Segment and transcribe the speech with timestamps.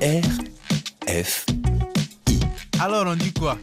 [0.00, 1.44] F
[2.80, 3.58] Alors on dit quoi?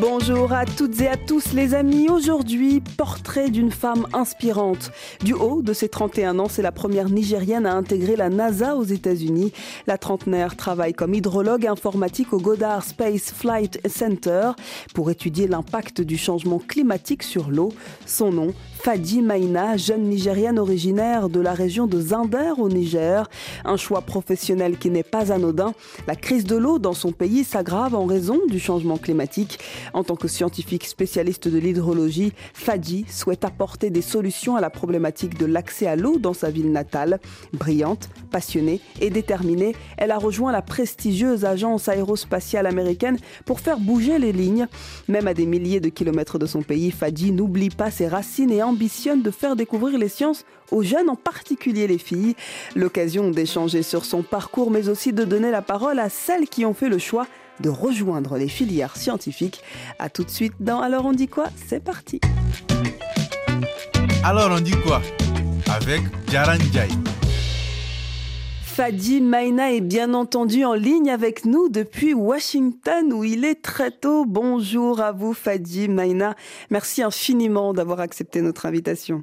[0.00, 2.08] Bonjour à toutes et à tous les amis.
[2.08, 4.90] Aujourd'hui, portrait d'une femme inspirante.
[5.22, 8.84] Du haut de ses 31 ans, c'est la première Nigérienne à intégrer la NASA aux
[8.84, 9.52] États-Unis.
[9.86, 14.52] La trentenaire travaille comme hydrologue informatique au Goddard Space Flight Center
[14.94, 17.68] pour étudier l'impact du changement climatique sur l'eau.
[18.06, 23.28] Son nom, Fadi Maïna, jeune Nigérienne originaire de la région de Zinder au Niger.
[23.66, 25.74] Un choix professionnel qui n'est pas anodin.
[26.06, 29.58] La crise de l'eau dans son pays s'aggrave en raison du changement climatique.
[29.92, 35.36] En tant que scientifique spécialiste de l'hydrologie, Fadi souhaite apporter des solutions à la problématique
[35.36, 37.20] de l'accès à l'eau dans sa ville natale.
[37.52, 44.18] Brillante, passionnée et déterminée, elle a rejoint la prestigieuse agence aérospatiale américaine pour faire bouger
[44.18, 44.68] les lignes.
[45.06, 48.62] Même à des milliers de kilomètres de son pays, Fadi n'oublie pas ses racines et
[48.70, 52.36] ambitionne de faire découvrir les sciences aux jeunes, en particulier les filles.
[52.74, 56.74] L'occasion d'échanger sur son parcours, mais aussi de donner la parole à celles qui ont
[56.74, 57.26] fait le choix
[57.60, 59.62] de rejoindre les filières scientifiques.
[59.98, 61.48] A tout de suite dans Alors on dit quoi?
[61.68, 62.20] C'est parti.
[64.24, 65.02] Alors on dit quoi?
[65.68, 66.88] Avec Jaran Jai.
[68.72, 73.90] Fadi Maina est bien entendu en ligne avec nous depuis Washington où il est très
[73.90, 74.24] tôt.
[74.24, 76.34] Bonjour à vous Fadi Maina.
[76.70, 79.22] Merci infiniment d'avoir accepté notre invitation.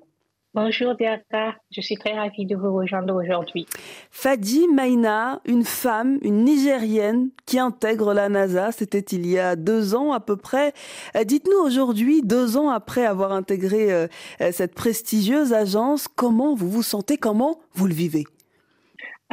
[0.53, 3.65] Bonjour Diaka, je suis très ravie de vous rejoindre aujourd'hui.
[4.11, 9.95] Fadi Maina, une femme, une Nigérienne qui intègre la NASA, c'était il y a deux
[9.95, 10.73] ans à peu près.
[11.15, 14.07] Euh, dites-nous aujourd'hui, deux ans après avoir intégré euh,
[14.41, 18.25] euh, cette prestigieuse agence, comment vous vous sentez, comment vous le vivez?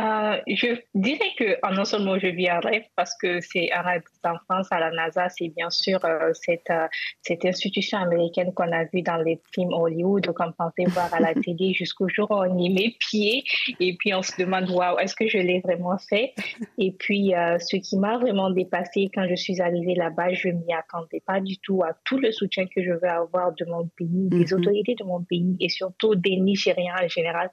[0.01, 3.83] Euh, je dirais que en non seulement je vis un rêve parce que c'est un
[3.83, 6.89] rêve d'enfance à la NASA, c'est bien sûr euh, cette, euh,
[7.23, 11.33] cette institution américaine qu'on a vue dans les films Hollywood qu'on pensait voir à la
[11.45, 13.45] télé jusqu'au jour où on y met pied
[13.79, 16.35] et puis on se demande waouh est-ce que je l'ai vraiment fait?
[16.77, 21.23] Et puis ce qui m'a vraiment dépassé quand je suis arrivée là-bas je m'y attendais
[21.25, 24.45] pas du tout à tout le soutien que je veux avoir de mon pays des
[24.45, 24.55] mm-hmm.
[24.55, 27.51] autorités de mon pays et surtout des Nigériens en général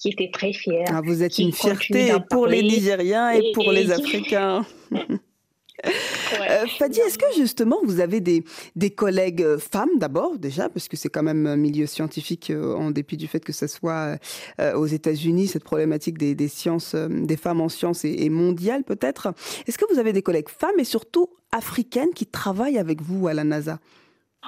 [0.00, 0.84] qui étaient très fiers.
[0.88, 4.66] Ah, vous êtes une fierté pour les Nigériens et, pour les Africains.
[5.84, 8.44] Euh, Fadi, est-ce que justement vous avez des,
[8.76, 12.74] des collègues euh, femmes d'abord déjà, parce que c'est quand même un milieu scientifique euh,
[12.74, 14.18] en dépit du fait que ce soit
[14.74, 19.32] aux États-Unis, cette problématique des, des, sciences, des femmes en sciences est mondiale peut-être?
[19.66, 23.34] Est-ce que vous avez des collègues femmes et surtout africaines qui travaillent avec vous à
[23.34, 23.78] la NASA?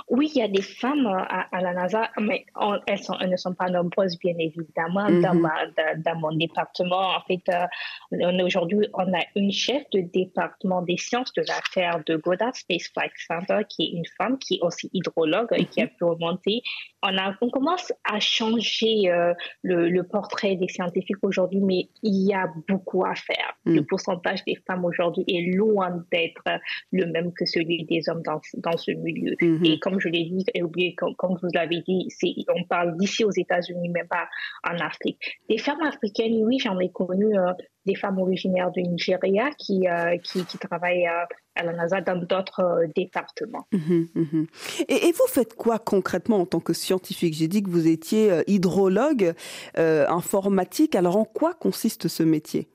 [0.09, 2.47] Oui, il y a des femmes euh, à, la NASA, mais
[2.87, 5.11] elles, sont, elles, ne sont pas nombreuses, bien évidemment.
[5.11, 10.97] dans, dans, mon département, en fait, euh, aujourd'hui, on a une chef de département des
[10.97, 14.61] sciences de la Terre de Goddard Space Flight Center, qui est une femme, qui est
[14.63, 15.97] aussi hydrologue et qui a mm-hmm.
[15.97, 16.63] pu remonter.
[17.03, 22.27] On, a, on commence à changer euh, le, le, portrait des scientifiques aujourd'hui, mais il
[22.27, 23.57] y a beaucoup à faire.
[23.65, 23.87] Le mm.
[23.87, 26.45] pourcentage des femmes aujourd'hui est loin d'être
[26.93, 29.35] le même que celui des hommes dans, dans ce milieu.
[29.35, 32.09] Mm-hmm comme je l'ai dit et oublié, comme, vous l'avez dit,
[32.49, 34.29] on parle d'ici aux États-Unis, mais pas
[34.65, 35.19] en Afrique.
[35.51, 37.53] Des femmes africaines, oui, j'en ai connu euh,
[37.85, 41.25] des femmes originaires du Nigeria qui, euh, qui, travaillent euh,
[41.57, 43.67] à la NASA dans d'autres départements.
[43.73, 44.47] Mhm, mhm.
[44.89, 47.35] Et, et, vous faites quoi concrètement en tant que scientifique?
[47.35, 49.35] J'ai dit que vous étiez hydrologue
[49.75, 50.95] informatique.
[50.95, 52.69] Alors en quoi consiste ce métier?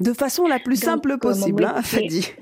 [0.00, 2.32] De façon la plus simple possible, hein, Fadi.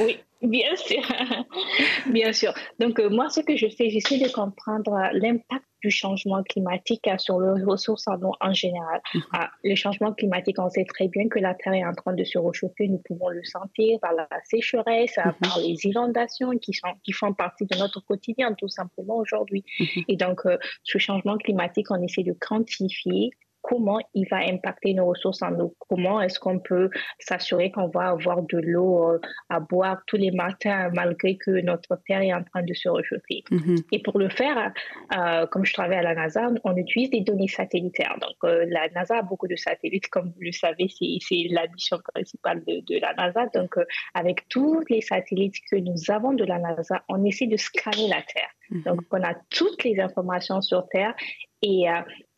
[0.00, 1.02] Oui, Bien sûr,
[2.10, 2.52] bien sûr.
[2.80, 7.06] Donc euh, moi, ce que je fais, j'essaie de comprendre euh, l'impact du changement climatique
[7.06, 9.00] euh, sur les ressources en eau en général.
[9.14, 9.22] Mhm.
[9.34, 12.24] Ah, le changement climatique, on sait très bien que la Terre est en train de
[12.24, 12.88] se réchauffer.
[12.88, 15.32] Nous pouvons le sentir par la sécheresse, mhm.
[15.40, 19.64] par les inondations qui, sont, qui font partie de notre quotidien tout simplement aujourd'hui.
[19.78, 20.04] Mhm.
[20.08, 20.40] Et donc,
[20.82, 23.30] ce changement climatique, on essaie de quantifier
[23.62, 26.90] comment il va impacter nos ressources en eau, comment est-ce qu'on peut
[27.20, 31.96] s'assurer qu'on va avoir de l'eau euh, à boire tous les matins malgré que notre
[32.06, 33.44] terre est en train de se réchauffer?
[33.50, 33.84] Mm-hmm.
[33.92, 34.72] Et pour le faire,
[35.16, 38.16] euh, comme je travaille à la NASA, on utilise des données satellitaires.
[38.20, 41.98] Donc euh, la NASA a beaucoup de satellites, comme vous le savez, c'est la mission
[42.12, 43.46] principale de, de la NASA.
[43.54, 43.76] Donc
[44.14, 48.22] avec tous les satellites que nous avons de la NASA, on essaie de scanner la
[48.22, 48.50] Terre.
[48.72, 48.84] Mm-hmm.
[48.84, 51.14] Donc on a toutes les informations sur Terre
[51.62, 51.86] et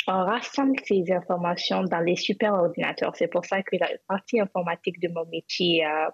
[0.07, 3.15] on rassemble ces informations dans les superordinateurs.
[3.17, 6.09] C'est pour ça que la partie informatique de mon métier, euh,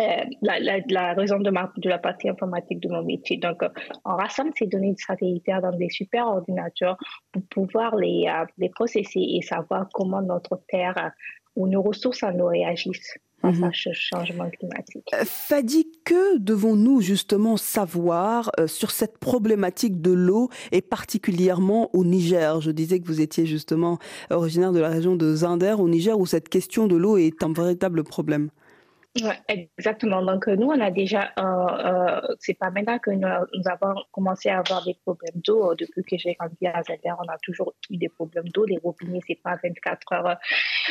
[0.00, 1.50] euh, la, raison de,
[1.88, 3.36] la partie informatique de mon métier.
[3.36, 3.68] Donc, euh,
[4.04, 6.96] on rassemble ces données satellitaires dans des superordinateurs
[7.32, 11.12] pour pouvoir les, les processer et savoir comment notre Terre
[11.56, 13.18] ou nos ressources en eau réagissent.
[13.40, 13.64] Face mhm.
[13.64, 15.08] à ce changement climatique.
[15.14, 22.04] Euh, Fadi, que devons-nous justement savoir euh, sur cette problématique de l'eau et particulièrement au
[22.04, 22.60] Niger?
[22.60, 23.98] Je disais que vous étiez justement
[24.30, 27.52] originaire de la région de Zinder au Niger où cette question de l'eau est un
[27.52, 28.50] véritable problème.
[29.20, 30.22] Ouais, exactement.
[30.22, 34.58] Donc, nous, on a déjà, euh, euh, c'est pas maintenant que nous, avons commencé à
[34.60, 35.74] avoir des problèmes d'eau.
[35.74, 38.64] Depuis que j'ai grandi à Zender, on a toujours eu des problèmes d'eau.
[38.66, 40.36] Les robinets, c'est pas 24 heures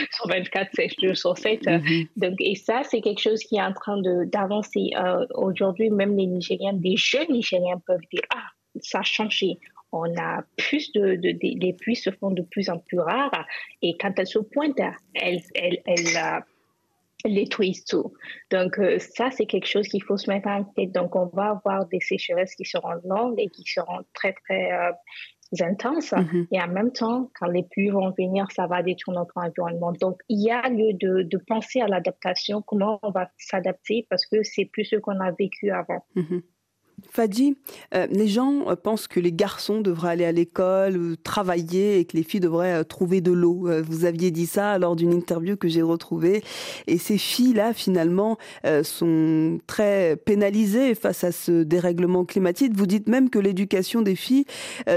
[0.12, 1.63] sur 24, 7 jours sur 7.
[1.63, 2.07] Mm-hmm.
[2.18, 4.92] Donc, et ça, c'est quelque chose qui est en train d'avancer.
[4.98, 8.48] Euh, Aujourd'hui, même les Nigériens, des jeunes Nigériens peuvent dire, ah,
[8.81, 9.57] ça a changé
[9.92, 13.46] on a plus de, de, les pluies se font de plus en plus rares
[13.81, 14.80] et quand elles se pointent,
[15.16, 16.44] elles, elles, elles,
[17.25, 17.48] les
[17.88, 18.13] tout.
[18.50, 20.92] Donc, euh, ça, c'est quelque chose qu'il faut se mettre en tête.
[20.92, 24.92] Donc, on va avoir des sécheresses qui seront longues et qui seront très, très euh,
[25.62, 26.12] intenses.
[26.12, 26.48] Mm-hmm.
[26.51, 29.92] Et en même temps, quand les pluies vont venir, ça va détruire notre environnement.
[29.94, 34.25] Donc, il y a lieu de, de penser à l'adaptation, comment on va s'adapter, parce
[34.25, 36.06] que c'est plus ce qu'on a vécu avant.
[36.16, 36.42] Mm-hmm.
[37.10, 37.56] Fadi,
[37.94, 42.06] euh, les gens euh, pensent que les garçons devraient aller à l'école, euh, travailler et
[42.06, 43.68] que les filles devraient trouver de l'eau.
[43.84, 46.44] vous aviez dit ça lors d'une interview que j'ai retrouvée.
[46.88, 48.38] Et ces filles-là, finalement,
[48.84, 52.74] sont très pénalisées face à ce dérèglement climatique.
[52.75, 54.45] Vous dites même que l'éducation des filles,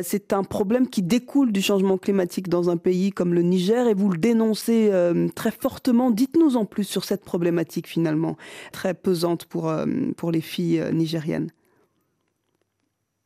[0.02, 3.94] c'est un problème qui découle du changement climatique dans un pays comme le Niger et
[3.94, 4.90] vous le dénoncez
[5.34, 6.10] très fortement.
[6.10, 8.36] Dites-nous en plus sur cette problématique finalement
[8.72, 9.72] très pesante pour,
[10.16, 11.50] pour les filles nigériennes.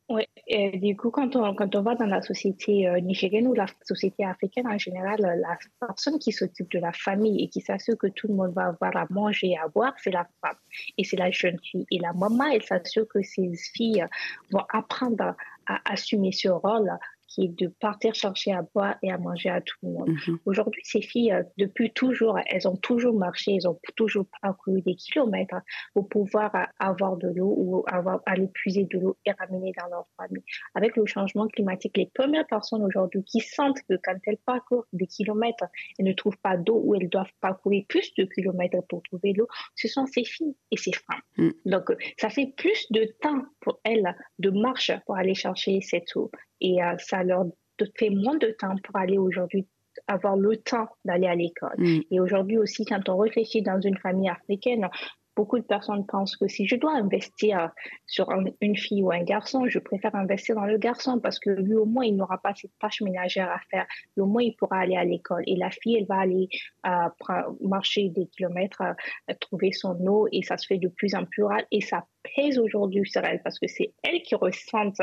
[0.09, 3.53] Oui, et du coup, quand on, quand on va dans la société euh, nigérienne ou
[3.53, 7.97] la société africaine en général, la personne qui s'occupe de la famille et qui s'assure
[7.97, 10.55] que tout le monde va avoir à manger et à boire, c'est la femme.
[10.97, 11.85] Et c'est la jeune fille.
[11.91, 14.05] Et la maman, elle s'assure que ses filles
[14.49, 16.89] vont apprendre à assumer ce rôle
[17.27, 20.09] qui est de partir chercher à boire et à manger à tout le monde.
[20.09, 20.39] Mhm.
[20.45, 24.95] Aujourd'hui, ces filles, euh, depuis toujours, elles ont toujours marché, elles ont toujours parcouru des
[24.95, 25.61] kilomètres
[25.93, 29.87] pour pouvoir euh, avoir de l'eau ou avoir, aller puiser de l'eau et ramener dans
[29.89, 30.43] leur famille.
[30.75, 35.07] Avec le changement climatique, les premières personnes aujourd'hui qui sentent que quand elles parcourent des
[35.07, 35.65] kilomètres,
[35.97, 39.47] elles ne trouvent pas d'eau ou elles doivent parcourir plus de kilomètres pour trouver l'eau,
[39.75, 41.21] ce sont ces filles et ces femmes.
[41.37, 41.49] Mm.
[41.65, 46.15] Donc, euh, ça fait plus de temps pour elles de marche pour aller chercher cette
[46.15, 46.31] eau
[46.61, 47.45] et euh, ça leur
[47.97, 49.67] fait moins de temps pour aller aujourd'hui
[50.07, 51.75] avoir le temps d'aller à l'école.
[51.77, 52.01] Mm.
[52.11, 54.87] Et aujourd'hui aussi, quand on réfléchit dans une famille africaine,
[55.37, 57.71] beaucoup de personnes pensent que si je dois investir
[58.07, 58.27] sur
[58.59, 61.85] une fille ou un garçon, je préfère investir dans le garçon parce que lui, au
[61.85, 63.85] moins, il n'aura pas cette tâche ménagère à faire.
[64.15, 65.43] Lui, au moins, il pourra aller à l'école.
[65.45, 66.49] Et la fille, elle va aller
[66.87, 71.25] euh, marcher des kilomètres, euh, trouver son eau et ça se fait de plus en
[71.25, 71.61] plus rare.
[71.71, 72.05] Et ça
[72.35, 74.93] pèse aujourd'hui sur elle parce que c'est elle qui ressent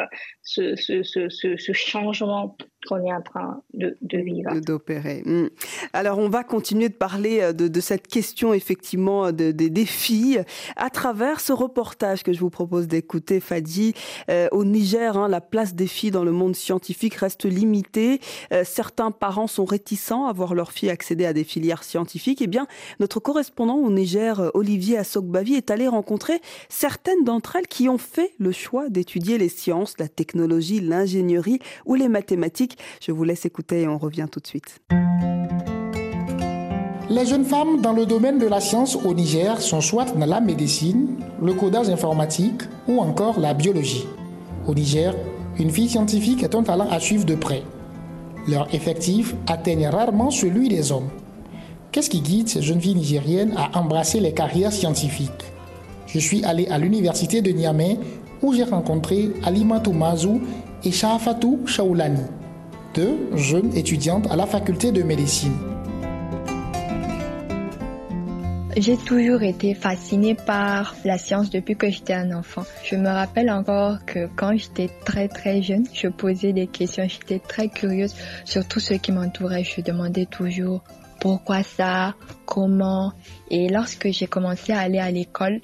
[0.43, 4.61] ce, ce, ce, ce changement qu'on est en train de, vivre.
[4.61, 5.23] D'opérer.
[5.25, 5.49] Hmm.
[5.93, 10.39] Alors, on va continuer de parler euh, de, cette question, effectivement, des défis
[10.77, 13.95] à travers ce reportage que je vous propose d'écouter, Fadi.
[14.31, 18.21] Euh, au Niger, hein, la place des filles dans le monde scientifique reste limitée.
[18.53, 22.43] Euh, certains parents sont réticents à voir leurs filles accéder à des filières scientifiques.
[22.43, 22.67] Eh bien,
[23.01, 28.33] notre correspondant au Niger, Olivier Assogbavi, est allé rencontrer certaines d'entre elles qui ont fait
[28.39, 32.79] le choix d'étudier les sciences, la technologie, l'ingénierie ou les mathématiques.
[33.01, 34.81] Je vous laisse écouter et on revient tout de suite.
[37.11, 40.41] Les jeunes femmes dans le domaine de la science au Niger sont soit dans la
[40.41, 44.07] médecine, le codage informatique ou encore la biologie.
[44.67, 45.15] Au Niger,
[45.59, 47.63] une fille scientifique est un talent à suivre de près.
[48.49, 51.11] Leur effectif atteignent rarement celui des hommes.
[51.93, 55.54] Qu'est-ce qui guide ces jeunes filles nigériennes à embrasser les carrières scientifiques?
[56.15, 57.99] Je suis allé à l'université de Niamey
[58.41, 60.41] où j'ai rencontré Alimatou Mazou
[60.85, 62.23] et Shahafatou Shaoulani,
[62.95, 65.57] deux jeunes étudiantes à la faculté de médecine.
[68.77, 72.63] J'ai toujours été fascinée par la science depuis que j'étais un enfant.
[72.85, 77.41] Je me rappelle encore que quand j'étais très très jeune, je posais des questions, j'étais
[77.41, 79.65] très curieuse sur tout ce qui m'entourait.
[79.65, 80.83] Je demandais toujours
[81.21, 82.15] pourquoi ça,
[82.47, 83.13] comment.
[83.51, 85.61] Et lorsque j'ai commencé à aller à l'école,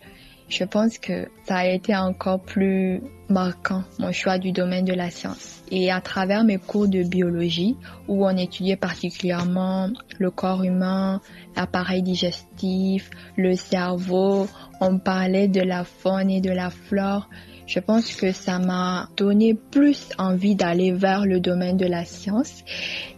[0.51, 5.11] je pense que ça a été encore plus marquant, mon choix du domaine de la
[5.11, 5.63] science.
[5.71, 7.77] Et à travers mes cours de biologie,
[8.09, 9.89] où on étudiait particulièrement
[10.19, 11.21] le corps humain,
[11.57, 14.49] l'appareil digestif, le cerveau,
[14.81, 17.29] on parlait de la faune et de la flore,
[17.67, 22.65] je pense que ça m'a donné plus envie d'aller vers le domaine de la science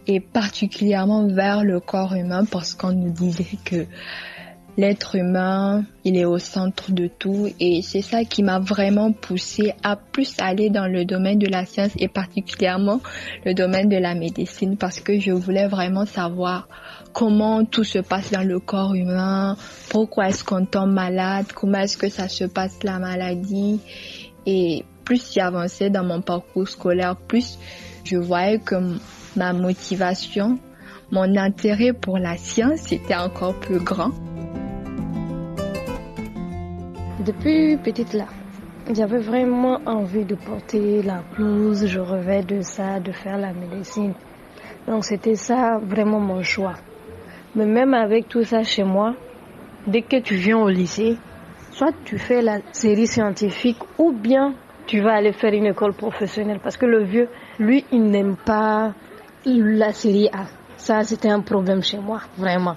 [0.05, 3.87] et particulièrement vers le corps humain parce qu'on nous disait que
[4.77, 9.73] l'être humain, il est au centre de tout et c'est ça qui m'a vraiment poussé
[9.83, 12.99] à plus aller dans le domaine de la science et particulièrement
[13.45, 16.67] le domaine de la médecine parce que je voulais vraiment savoir
[17.13, 19.55] comment tout se passe dans le corps humain,
[19.89, 23.79] pourquoi est-ce qu'on tombe malade, comment est-ce que ça se passe la maladie
[24.45, 27.59] et plus j'avançais dans mon parcours scolaire, plus
[28.03, 28.75] je voyais que
[29.35, 30.57] ma motivation,
[31.11, 34.11] mon intérêt pour la science était encore plus grand.
[37.25, 38.25] Depuis petite là,
[38.93, 44.13] j'avais vraiment envie de porter la blouse, je rêvais de ça, de faire la médecine.
[44.87, 46.73] Donc c'était ça vraiment mon choix.
[47.55, 49.15] Mais même avec tout ça chez moi,
[49.87, 51.15] dès que tu viens au lycée,
[51.71, 54.53] soit tu fais la série scientifique ou bien
[54.85, 56.59] tu vas aller faire une école professionnelle.
[56.61, 58.91] Parce que le vieux, lui, il n'aime pas
[59.45, 60.47] la série A.
[60.75, 62.75] Ça, c'était un problème chez moi, vraiment.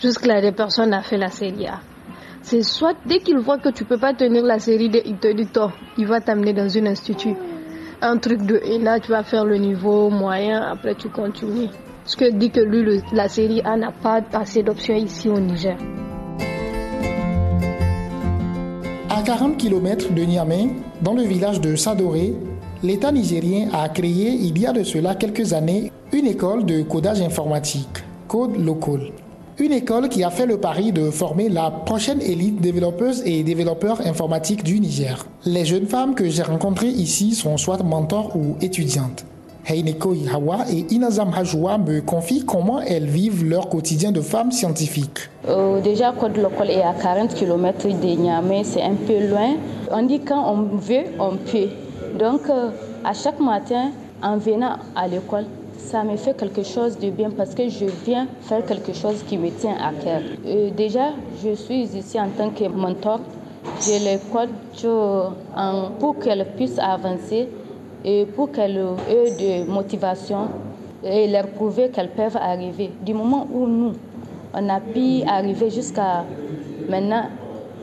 [0.00, 1.80] Jusque-là, des personnes ont fait la série A.
[2.42, 5.46] C'est soit dès qu'il voit que tu peux pas tenir la série il te dit
[5.46, 7.34] toi, il va t'amener dans un institut.
[8.00, 11.68] Un truc de et là tu vas faire le niveau moyen, après tu continues.
[12.04, 15.76] Ce que dit que lui, la série A n'a pas assez d'options ici au Niger.
[19.08, 20.70] À 40 km de Niamey,
[21.00, 22.34] dans le village de Sadoré,
[22.82, 27.20] l'État nigérien a créé il y a de cela quelques années une école de codage
[27.22, 29.12] informatique, Code Local.
[29.62, 34.04] Une école qui a fait le pari de former la prochaine élite développeuse et développeurs
[34.04, 35.24] informatiques du Niger.
[35.44, 39.24] Les jeunes femmes que j'ai rencontrées ici sont soit mentors ou étudiantes.
[39.64, 45.30] Heineko Hawa et Inazam Hajwa me confient comment elles vivent leur quotidien de femmes scientifiques.
[45.48, 49.54] Euh, déjà, Code Local est à 40 km de Niamey, c'est un peu loin.
[49.92, 51.68] On dit quand on veut, on peut.
[52.18, 52.70] Donc, euh,
[53.04, 53.92] à chaque matin,
[54.24, 55.44] en venant à l'école,
[55.84, 59.36] ça me fait quelque chose de bien parce que je viens faire quelque chose qui
[59.36, 60.22] me tient à cœur.
[60.46, 61.10] Euh, déjà,
[61.42, 63.20] je suis ici en tant que mentor.
[63.80, 64.84] Je les coach
[66.00, 67.48] pour qu'elles puissent avancer
[68.04, 70.48] et pour qu'elles aient de motivation
[71.04, 72.90] et leur prouver qu'elles peuvent arriver.
[73.02, 73.92] Du moment où nous,
[74.54, 76.24] on a pu arriver jusqu'à
[76.88, 77.24] maintenant,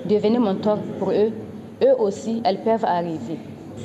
[0.06, 1.32] devenir mentor pour eux,
[1.84, 3.38] eux aussi, elles peuvent arriver.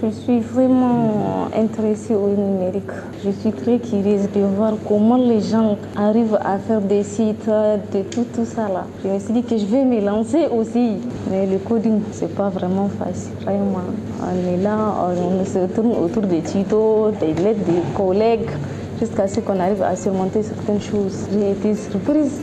[0.02, 2.90] Je suis vraiment intéressée au numérique.
[3.24, 8.02] Je suis très curieuse de voir comment les gens arrivent à faire des sites, de
[8.10, 8.86] tout, tout ça là.
[9.04, 10.96] Je me suis dit que je vais me lancer aussi.
[11.30, 13.34] Mais le coding, c'est pas vraiment facile.
[13.42, 13.82] Vraiment.
[14.20, 14.76] On est là,
[15.10, 18.50] on se tourne autour des tutos, des lettres des collègues,
[18.98, 21.28] jusqu'à ce qu'on arrive à surmonter certaines choses.
[21.32, 22.40] J'ai été surprise.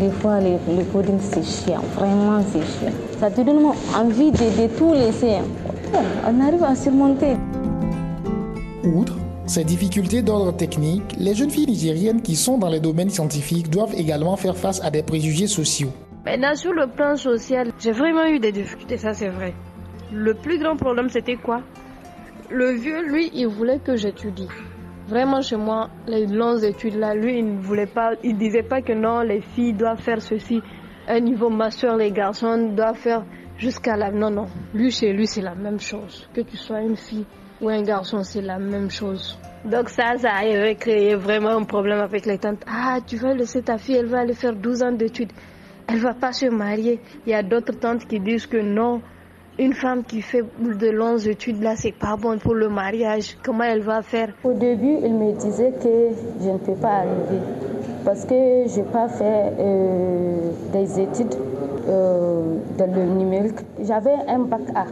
[0.00, 1.80] Des fois, le, coding, c'est chiant.
[1.94, 2.92] Vraiment, c'est chiant.
[3.20, 3.64] Ça te donne
[3.96, 5.38] envie de, de tout laisser
[6.26, 7.36] on arrive à surmonter.
[8.84, 9.14] Outre
[9.46, 13.94] ces difficultés d'ordre technique, les jeunes filles nigériennes qui sont dans les domaines scientifiques doivent
[13.94, 15.90] également faire face à des préjugés sociaux.
[16.24, 19.52] Maintenant, sur le plan social, j'ai vraiment eu des difficultés, ça c'est vrai.
[20.12, 21.60] Le plus grand problème, c'était quoi?
[22.50, 24.48] Le vieux, lui, il voulait que j'étudie.
[25.08, 28.80] Vraiment, chez moi, les longues études là, lui, il ne voulait pas, il disait pas
[28.80, 30.62] que non, les filles doivent faire ceci.
[31.06, 33.24] Un niveau master, les garçons doivent faire
[33.58, 34.10] jusqu'à la...
[34.10, 34.46] Non, non.
[34.74, 36.28] Lui, chez lui, c'est la même chose.
[36.34, 37.26] Que tu sois une fille
[37.60, 39.38] ou un garçon, c'est la même chose.
[39.64, 42.62] Donc ça, ça avait créé vraiment un problème avec les tantes.
[42.66, 45.32] Ah, tu vas laisser ta fille, elle va aller faire 12 ans d'études.
[45.86, 47.00] Elle va pas se marier.
[47.26, 49.00] Il y a d'autres tantes qui disent que non,
[49.58, 53.36] une femme qui fait de longues études, là, c'est pas bon pour le mariage.
[53.42, 54.30] Comment elle va faire?
[54.42, 56.10] Au début, il me disait que
[56.42, 57.40] je ne peux pas arriver
[58.04, 61.34] parce que je n'ai pas fait euh, des études
[61.88, 63.58] euh, dans le numérique.
[63.80, 64.86] J'avais un bac A.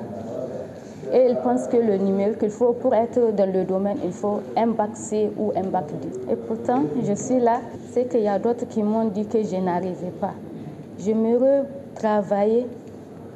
[1.15, 4.41] Et ils pensent que le numérique, il faut, pour être dans le domaine, il faut
[4.57, 6.09] un bac C ou un bac D.
[6.33, 9.57] Et pourtant, je suis là, c'est qu'il y a d'autres qui m'ont dit que je
[9.57, 10.33] n'arrivais pas.
[10.99, 11.65] J'aimerais
[11.95, 12.67] travailler,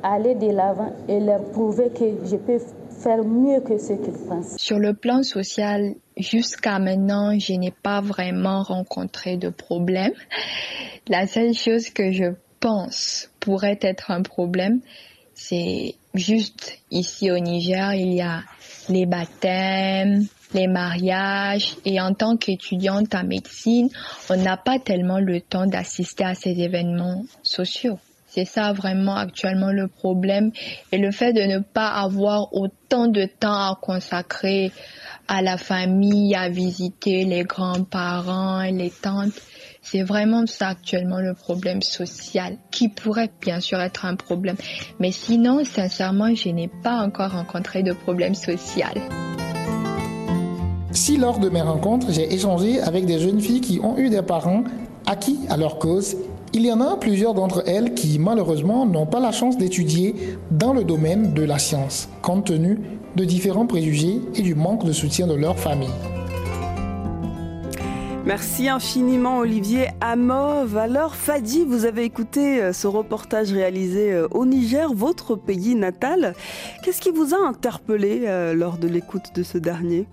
[0.07, 2.59] aller de l'avant et leur prouver que je peux
[2.91, 4.57] faire mieux que ce qu'ils pensent.
[4.57, 10.13] Sur le plan social, jusqu'à maintenant, je n'ai pas vraiment rencontré de problème.
[11.09, 14.81] La seule chose que je pense pourrait être un problème,
[15.35, 18.43] c'est juste ici au Niger, il y a
[18.89, 23.91] les baptêmes, les mariages et en tant qu'étudiante en médecine,
[24.31, 27.99] on n'a pas tellement le temps d'assister à ces événements sociaux.
[28.37, 30.53] C'est ça vraiment actuellement le problème
[30.93, 34.73] et le fait de ne pas avoir autant de temps à consacrer
[35.27, 39.33] à la famille, à visiter les grands-parents, les tantes.
[39.81, 44.57] C'est vraiment ça actuellement le problème social, qui pourrait bien sûr être un problème.
[45.01, 49.01] Mais sinon, sincèrement, je n'ai pas encore rencontré de problème social.
[50.91, 54.21] Si lors de mes rencontres, j'ai échangé avec des jeunes filles qui ont eu des
[54.21, 54.63] parents
[55.07, 56.17] acquis à leur cause
[56.53, 60.15] Il y en a plusieurs d'entre elles qui malheureusement n'ont pas la chance d'étudier
[60.51, 62.79] dans le domaine de la science, compte tenu
[63.17, 65.89] de différents préjugés et du manque de soutien de leur famille.
[68.27, 70.77] Merci infiniment Olivier Amov.
[70.77, 76.35] Alors Fadi, vous avez écouté euh, ce reportage réalisé euh, au Niger, votre pays natal.
[76.83, 80.09] Qu'est-ce qui vous a interpellé euh, lors de l'écoute de ce dernier?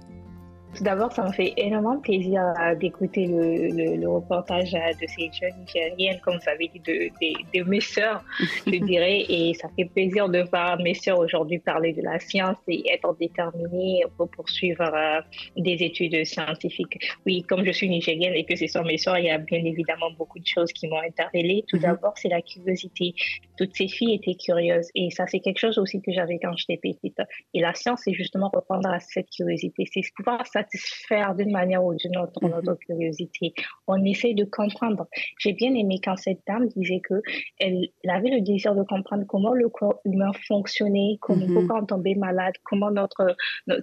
[0.76, 5.30] Tout d'abord, ça me fait énormément plaisir euh, d'écouter le, le, reportage euh, de ces
[5.32, 8.24] jeunes Nigériennes, comme vous avez dit, de, de, mes sœurs,
[8.68, 9.26] je dirais.
[9.30, 13.16] Et ça fait plaisir de voir mes sœurs aujourd'hui parler de la science et être
[13.20, 15.22] déterminées pour poursuivre euh,
[15.58, 16.98] des études scientifiques.
[17.26, 19.64] Oui, comme je suis nigérienne et que ce sont mes sœurs, il y a bien
[19.64, 21.66] évidemment beaucoup de choses qui m'ont interpellée.
[21.68, 21.84] Tout mhm.
[21.84, 23.14] d'abord, c'est la curiosité.
[23.58, 24.90] Toutes ces filles étaient curieuses.
[24.96, 27.20] Et ça, c'est quelque chose aussi que j'avais quand j'étais petite.
[27.54, 29.86] Et la science, c'est justement répondre à cette curiosité.
[29.94, 32.78] C'est pouvoir satisfaire d'une manière ou d'une autre notre mhm.
[32.78, 33.54] curiosité.
[33.88, 35.08] On essaie de comprendre.
[35.40, 37.22] J'ai bien aimé quand cette dame disait que
[37.60, 41.54] elle avait le désir de comprendre comment le corps humain fonctionnait, comment, mhm.
[41.54, 43.36] pourquoi on tombait malade, comment notre,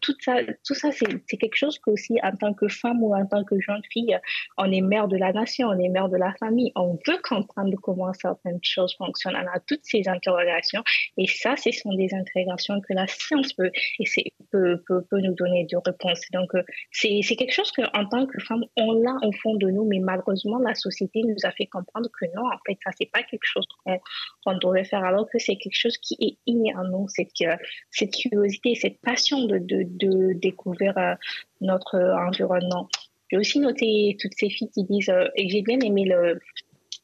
[0.03, 3.27] tout ça, tout ça, c'est quelque chose que aussi en tant que femme ou en
[3.27, 4.19] tant que jeune fille,
[4.59, 7.77] on est mère de la nation, on est mère de la famille, on veut comprendre
[7.83, 9.37] comment certaines choses fonctionnent.
[9.37, 10.83] On a toutes ces interrogations
[11.17, 14.05] et ça, ce sont des interrogations que la science peut, et
[14.51, 16.23] peut, peut, peut nous donner des réponses.
[16.33, 19.85] Donc, euh, c'est quelque chose qu'en tant que femme, on l'a au fond de nous,
[19.85, 23.23] mais malheureusement, la société nous a fait comprendre que non, en fait, ça, c'est pas
[23.23, 27.09] quelque chose qu'on devrait faire, alors que c'est quelque chose qui est inné en nous,
[27.09, 27.57] cette, euh,
[27.91, 31.15] cette curiosité, cette passion de, de, de découvrir euh,
[31.61, 32.89] notre environnement.
[33.31, 36.41] J'ai aussi noté toutes ces filles qui disent, et j'ai bien aimé le,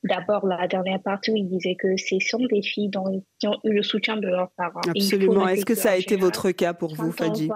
[0.04, 3.58] D'abord, la dernière partie où il disait que ce sont des filles dont, qui ont
[3.64, 4.80] eu le soutien de leurs parents.
[4.88, 5.48] Absolument.
[5.48, 7.48] Est-ce que ça a été votre cas pour vous, Fadi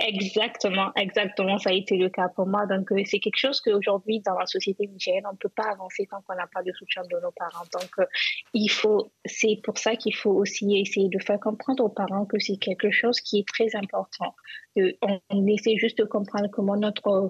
[0.00, 2.66] Exactement, exactement, ça a été le cas pour moi.
[2.66, 6.06] Donc, euh, c'est quelque chose qu'aujourd'hui, dans la société nigérienne, on ne peut pas avancer
[6.08, 7.64] tant qu'on n'a pas de soutien de nos parents.
[7.72, 8.06] Donc, euh,
[8.54, 12.38] il faut, c'est pour ça qu'il faut aussi essayer de faire comprendre aux parents que
[12.38, 14.34] c'est quelque chose qui est très important.
[15.30, 17.28] on, essaie juste de comprendre comment notre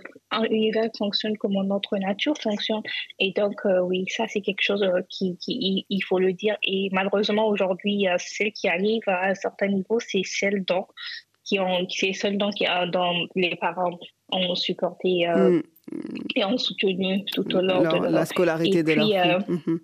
[0.50, 2.82] univers fonctionne, comment notre nature fonctionne.
[3.18, 6.56] Et donc, euh, oui, ça, c'est quelque chose qui, qui, il faut le dire.
[6.62, 10.86] Et malheureusement, aujourd'hui, celle qui arrive à un certain niveau, c'est celle dont
[11.46, 12.50] qui ont, c'est seuls dont,
[12.92, 13.98] dont les parents
[14.32, 15.62] ont supporté euh, mm.
[16.34, 19.78] et ont soutenu tout au long de la scolarité de leur euh, mm-hmm.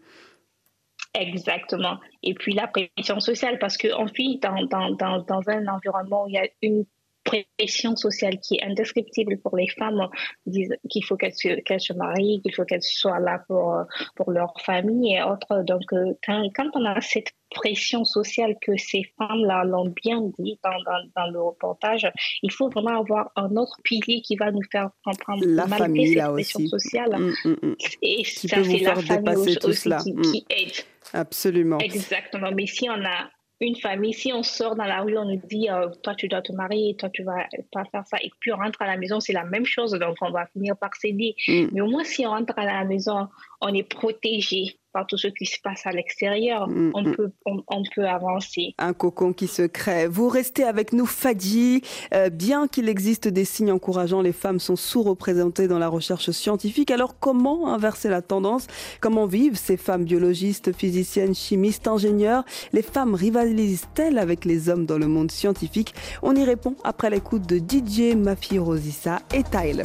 [1.14, 1.98] Exactement.
[2.22, 6.28] Et puis la pression sociale, parce qu'en fait, dans, dans, dans, dans un environnement où
[6.28, 6.84] il y a une
[7.24, 10.08] pression sociale qui est indescriptible pour les femmes,
[10.46, 13.76] disent qu'il faut qu'elles se, qu'elles se marient, qu'il faut qu'elles soient là pour,
[14.16, 15.62] pour leur famille et autres.
[15.64, 20.58] Donc, euh, quand, quand on a cette pression sociale que ces femmes-là l'ont bien dit
[20.64, 20.70] dans,
[21.16, 22.10] dans, le reportage,
[22.42, 26.32] il faut vraiment avoir un autre pilier qui va nous faire comprendre la famille là
[26.32, 26.68] aussi.
[26.68, 27.18] sociale.
[27.18, 27.74] Mm, mm, mm.
[28.02, 30.72] Et qui ça, c'est la famille tout aussi Qui, qui aide.
[31.12, 31.78] Absolument.
[31.78, 32.50] Exactement.
[32.52, 33.28] Mais si on a
[33.66, 36.42] une famille, si on sort dans la rue, on nous dit, euh, toi tu dois
[36.42, 39.20] te marier, toi tu vas pas faire ça, et puis on rentre à la maison,
[39.20, 41.34] c'est la même chose, donc on va finir par céder.
[41.48, 41.68] Mm.
[41.72, 43.28] Mais au moins, si on rentre à la maison,
[43.60, 47.16] on est protégé par tout ce qui se passe à l'extérieur, mm, on, mm.
[47.16, 48.74] peut, on, peut avancer.
[48.78, 50.06] Un cocon qui se crée.
[50.06, 51.82] Vous restez avec nous, Fadji.
[52.14, 56.90] Euh, bien qu'il existe des signes encourageants, les femmes sont sous-représentées dans la recherche scientifique.
[56.90, 58.66] Alors comment inverser la tendance?
[59.00, 62.44] Comment vivent ces femmes biologistes, physiciennes, chimistes, ingénieurs?
[62.72, 65.94] Les femmes rivalisent-elles avec les hommes dans le monde scientifique?
[66.22, 69.82] On y répond après l'écoute de DJ Mafi Rosissa et Tyler.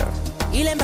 [0.53, 0.75] Il est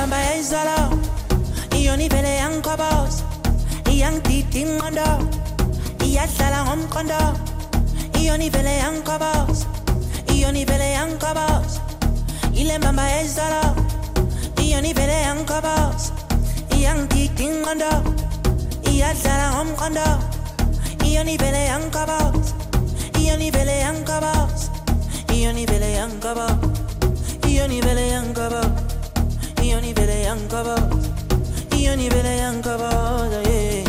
[3.94, 5.08] iyangidida ingqondo
[6.06, 7.20] iyadlala ngomqondo
[8.18, 9.66] iyona ivele yangiqoboza
[10.34, 11.80] iyona ivele yangiqoboza
[12.60, 13.62] ile mbamba yezolo
[14.62, 16.10] iyona ivele yangiqoboza
[16.76, 17.92] iyangidida ingqondo
[18.90, 20.06] iyadlala ngomqondo
[21.06, 22.52] iyona ivele yangiqoboza
[23.20, 24.66] iyona ivele yangiqoboza
[25.34, 26.68] iyona ivele yangiqoboza
[27.48, 28.64] iyona ivele yangiqoboza
[29.62, 31.08] iyona ivele yangiqoboza
[31.76, 33.83] iyona ivele yangiqoboza yeah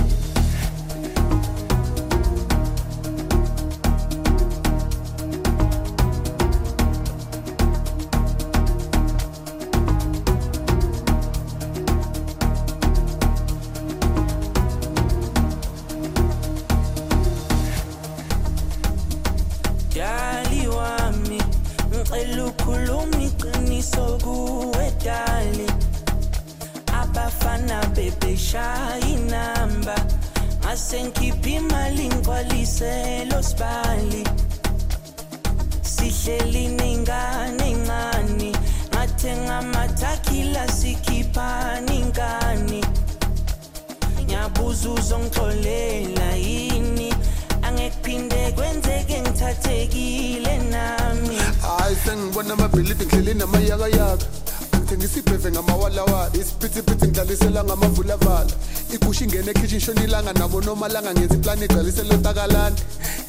[57.15, 58.51] isiphithiphithi ngidlalisela ngamavulavala
[58.93, 62.75] igusha ingene ekhishin shonilanga nabo nomalanga ngenza iplani igcwalisela takalani.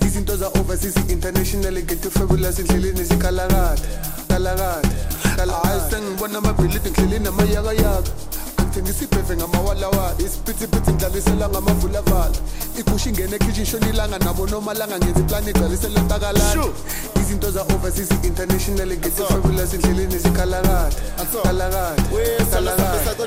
[0.06, 3.82] Izinto za-overseas international ngento fabulous endleleni zikhalakade
[4.28, 4.88] kalakade
[5.62, 8.10] hayi sengibona amabhilidi ngihleli namayakayaka
[8.76, 12.36] ngithengisa ibheve ngamawalawala isiphithiphithi ngidlalisela ngamavulavala
[12.78, 16.72] igusha ingene ekhishin shonilanga nabo nomalanga ngenza iplani igcwalisela takalani
[17.20, 20.16] izinto za-overseas international ngento fabulous endleleni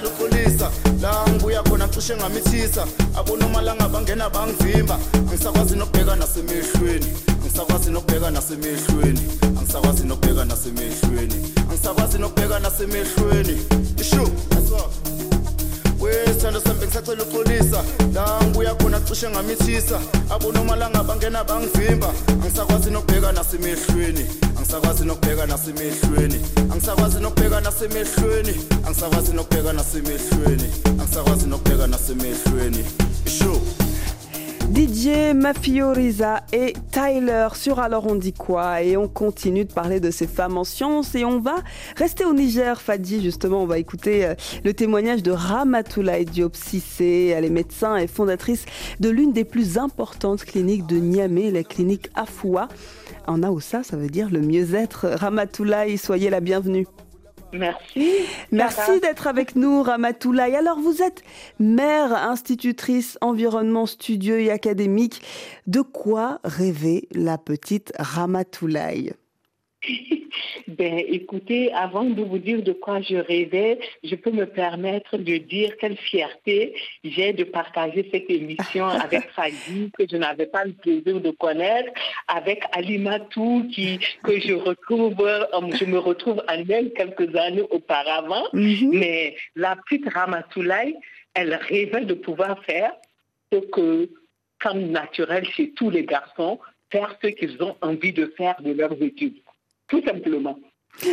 [0.08, 2.86] uxolisa la ngibuya khona cishe ngamithisa.
[3.18, 7.08] Abonomalanga bangena bangivimba angisakwazi nokubheka nasemehlweni.
[7.28, 9.22] Angisakwazi nokubheka nasemehlweni.
[9.58, 11.54] Angisakwazi nokubheka nasemehlweni.
[11.70, 13.58] Angisakwazi nokubheka nasemehlweni.
[13.98, 14.30] Ishu
[16.10, 20.00] wesithando sami bengisacela uxolisa la ngibuya khona cishe ngamithisa.
[20.30, 22.14] Abonomalanga bangena bangivimba.
[22.44, 24.26] Angisakwazi nokubheka nasemehlweni
[24.58, 26.42] angisakwazi nokubheka nasemehlweni
[26.72, 30.70] angisakwazi nokubheka nasemehlweni angisakwazi nokubheka nasemehlweni
[31.00, 32.86] angisakwazi nokubheka nasemehlweni
[33.26, 33.62] isho
[34.74, 40.00] DJ Mafio Riza et Tyler sur Alors on dit quoi Et on continue de parler
[40.00, 41.56] de ces femmes en sciences et on va
[41.96, 43.24] rester au Niger, Fadi.
[43.24, 47.34] Justement, on va écouter euh, le témoignage de Ramatoulaye Diop Sissé.
[47.36, 48.66] Elle est médecin et fondatrice
[49.00, 52.68] de l'une des plus importantes cliniques de Niamey, la clinique Afoua.
[53.26, 55.08] En Aoussa, ça veut dire le mieux-être.
[55.08, 56.86] Ramatoulaye, soyez la bienvenue.
[57.52, 58.12] Merci.
[58.52, 60.56] Merci d'être avec nous, Ramatoulaye.
[60.56, 61.24] Alors, vous êtes
[61.60, 65.22] mère, institutrice, environnement studieux et académique.
[65.68, 69.14] De quoi rêvait la petite Ramatoulaye?
[70.68, 75.38] Ben, écoutez, avant de vous dire de quoi je rêvais, je peux me permettre de
[75.38, 80.74] dire quelle fierté j'ai de partager cette émission avec Fadi, que je n'avais pas le
[80.74, 81.92] plaisir de connaître,
[82.28, 88.44] avec Alimatou, qui, que je retrouve, euh, je me retrouve en elle quelques années auparavant.
[88.54, 90.96] Mais la petite Ramatoulaye,
[91.34, 92.92] elle rêvait de pouvoir faire
[93.52, 94.10] ce que,
[94.60, 96.60] comme naturel chez tous les garçons,
[96.92, 99.42] faire ce qu'ils ont envie de faire de leurs études
[99.90, 100.58] tout simplement.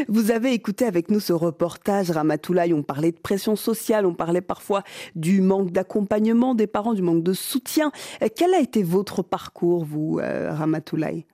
[0.09, 2.73] Vous avez écouté avec nous ce reportage, Ramatoulaye.
[2.73, 4.83] On parlait de pression sociale, on parlait parfois
[5.15, 7.93] du manque d'accompagnement des parents, du manque de soutien.
[8.35, 11.25] Quel a été votre parcours, vous, euh, Ramatoulaye?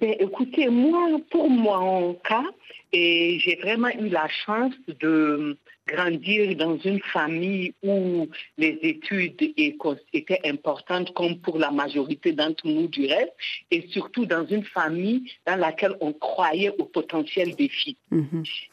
[0.00, 2.44] Ben, écoutez, moi, pour mon cas,
[2.92, 5.56] et j'ai vraiment eu la chance de
[5.92, 8.28] grandir dans une famille où
[8.62, 9.40] les études
[10.18, 13.34] étaient importantes comme pour la majorité d'entre nous du reste,
[13.70, 17.96] et surtout dans une famille dans laquelle on croyait au potentiel des filles.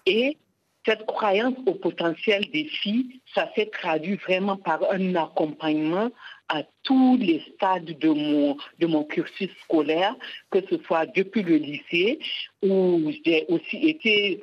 [0.06, 0.38] Et
[0.86, 6.10] cette croyance au potentiel des filles, ça s'est traduit vraiment par un accompagnement
[6.48, 10.16] à tous les stades de mon, de mon cursus scolaire,
[10.52, 12.20] que ce soit depuis le lycée,
[12.62, 14.42] où j'ai aussi été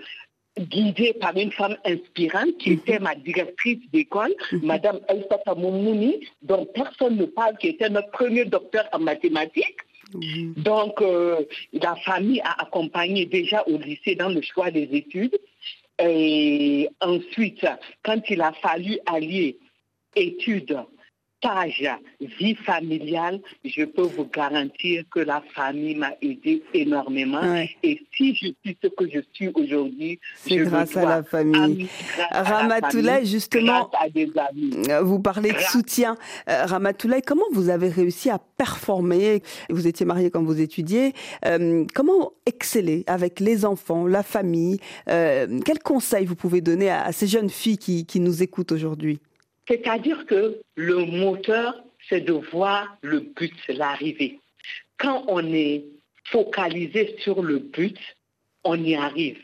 [0.58, 7.16] guidée par une femme inspirante qui était ma directrice d'école, Madame Elsa Moumouni, dont personne
[7.16, 9.78] ne parle, qui était notre premier docteur en mathématiques.
[10.56, 11.40] Donc, euh,
[11.72, 15.38] la famille a accompagné déjà au lycée dans le choix des études.
[15.98, 17.66] Et ensuite,
[18.02, 19.58] quand il a fallu allier
[20.14, 20.78] études,
[22.38, 27.40] vie familiale, je peux vous garantir que la famille m'a aidé énormément.
[27.42, 27.70] Ouais.
[27.82, 31.88] Et si je suis ce que je suis aujourd'hui, C'est grâce à la famille.
[33.22, 34.88] famille, justement, grâce à des amis.
[34.88, 36.16] Euh, Vous parlez de soutien.
[36.48, 39.42] Euh, Ramatoulaye, comment vous avez réussi à performer?
[39.70, 41.12] Vous étiez mariée quand vous étudiez.
[41.44, 44.78] Euh, comment exceller avec les enfants, la famille?
[45.08, 48.72] Euh, Quels conseils vous pouvez donner à, à ces jeunes filles qui, qui nous écoutent
[48.72, 49.18] aujourd'hui?
[49.68, 54.40] C'est-à-dire que le moteur, c'est de voir le but, l'arrivée.
[54.98, 55.84] Quand on est
[56.24, 57.98] focalisé sur le but,
[58.64, 59.38] on y arrive.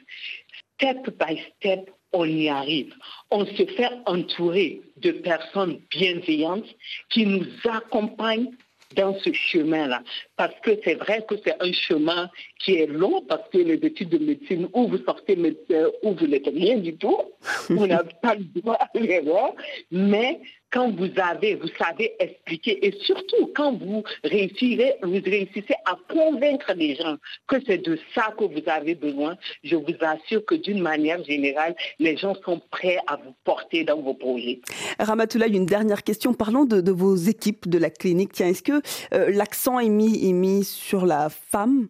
[0.75, 2.95] Step by step, on y arrive.
[3.31, 6.69] On se fait entourer de personnes bienveillantes
[7.11, 8.51] qui nous accompagnent
[8.97, 10.03] dans ce chemin-là.
[10.37, 14.11] Parce que c'est vrai que c'est un chemin qui est long, parce que les études
[14.11, 17.21] de médecine, où vous sortez médecin, où vous n'êtes rien du tout,
[17.69, 19.55] vous n'avez pas le droit à l'erreur,
[19.91, 25.97] mais quand vous avez, vous savez expliquer, et surtout quand vous réussirez, vous réussissez à
[26.13, 30.55] convaincre les gens que c'est de ça que vous avez besoin, je vous assure que
[30.55, 34.61] d'une manière générale, les gens sont prêts à vous porter dans vos projets.
[34.99, 36.35] Ramatoulaye, une dernière question.
[36.35, 38.33] Parlons de, de vos équipes de la clinique.
[38.33, 38.83] Tiens, est-ce que
[39.15, 41.89] euh, l'accent est mis, est mis sur la femme?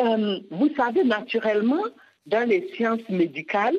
[0.00, 1.84] Euh, vous savez, naturellement,
[2.26, 3.78] dans les sciences médicales,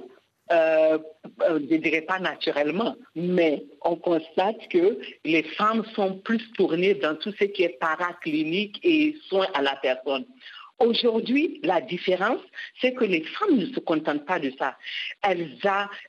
[0.52, 0.98] euh,
[1.40, 7.16] je ne dirais pas naturellement, mais on constate que les femmes sont plus tournées dans
[7.16, 10.26] tout ce qui est paraclinique et soins à la personne.
[10.80, 12.42] Aujourd'hui, la différence,
[12.82, 14.78] c'est que les femmes ne se contentent pas de ça.
[15.22, 15.58] Elles,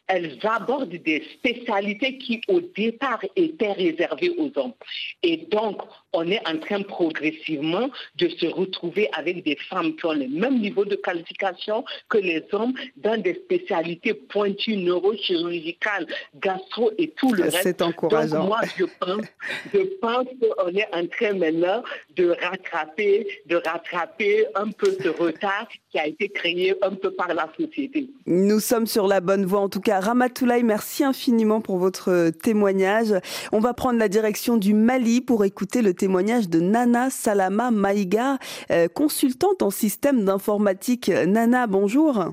[0.09, 4.75] elles abordent des spécialités qui, au départ, étaient réservées aux hommes.
[5.23, 5.83] Et donc,
[6.17, 10.61] on est en train progressivement de se retrouver avec des femmes qui ont le même
[10.61, 17.45] niveau de qualification que les hommes dans des spécialités pointues neurochirurgicales, gastro et tout le
[17.45, 17.63] reste.
[17.63, 18.39] C'est encourageant.
[18.39, 19.27] Donc, moi, je pense,
[19.75, 21.83] je pense qu'on est en train maintenant
[22.17, 27.49] de rattraper, de rattraper un peu ce retard a été créé un peu par la
[27.59, 28.11] société.
[28.27, 29.61] Nous sommes sur la bonne voie.
[29.61, 33.15] En tout cas, Ramatoulaye, merci infiniment pour votre témoignage.
[33.53, 38.39] On va prendre la direction du Mali pour écouter le témoignage de Nana Salama Maïga,
[38.71, 41.09] euh, consultante en système d'informatique.
[41.09, 42.33] Nana, bonjour.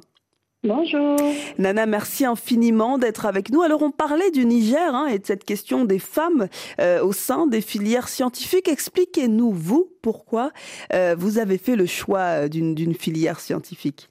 [0.63, 1.17] Bonjour.
[1.57, 3.61] Nana, merci infiniment d'être avec nous.
[3.61, 6.47] Alors, on parlait du Niger hein, et de cette question des femmes
[6.79, 8.69] euh, au sein des filières scientifiques.
[8.69, 10.51] Expliquez-nous, vous, pourquoi
[10.93, 14.09] euh, vous avez fait le choix d'une filière scientifique?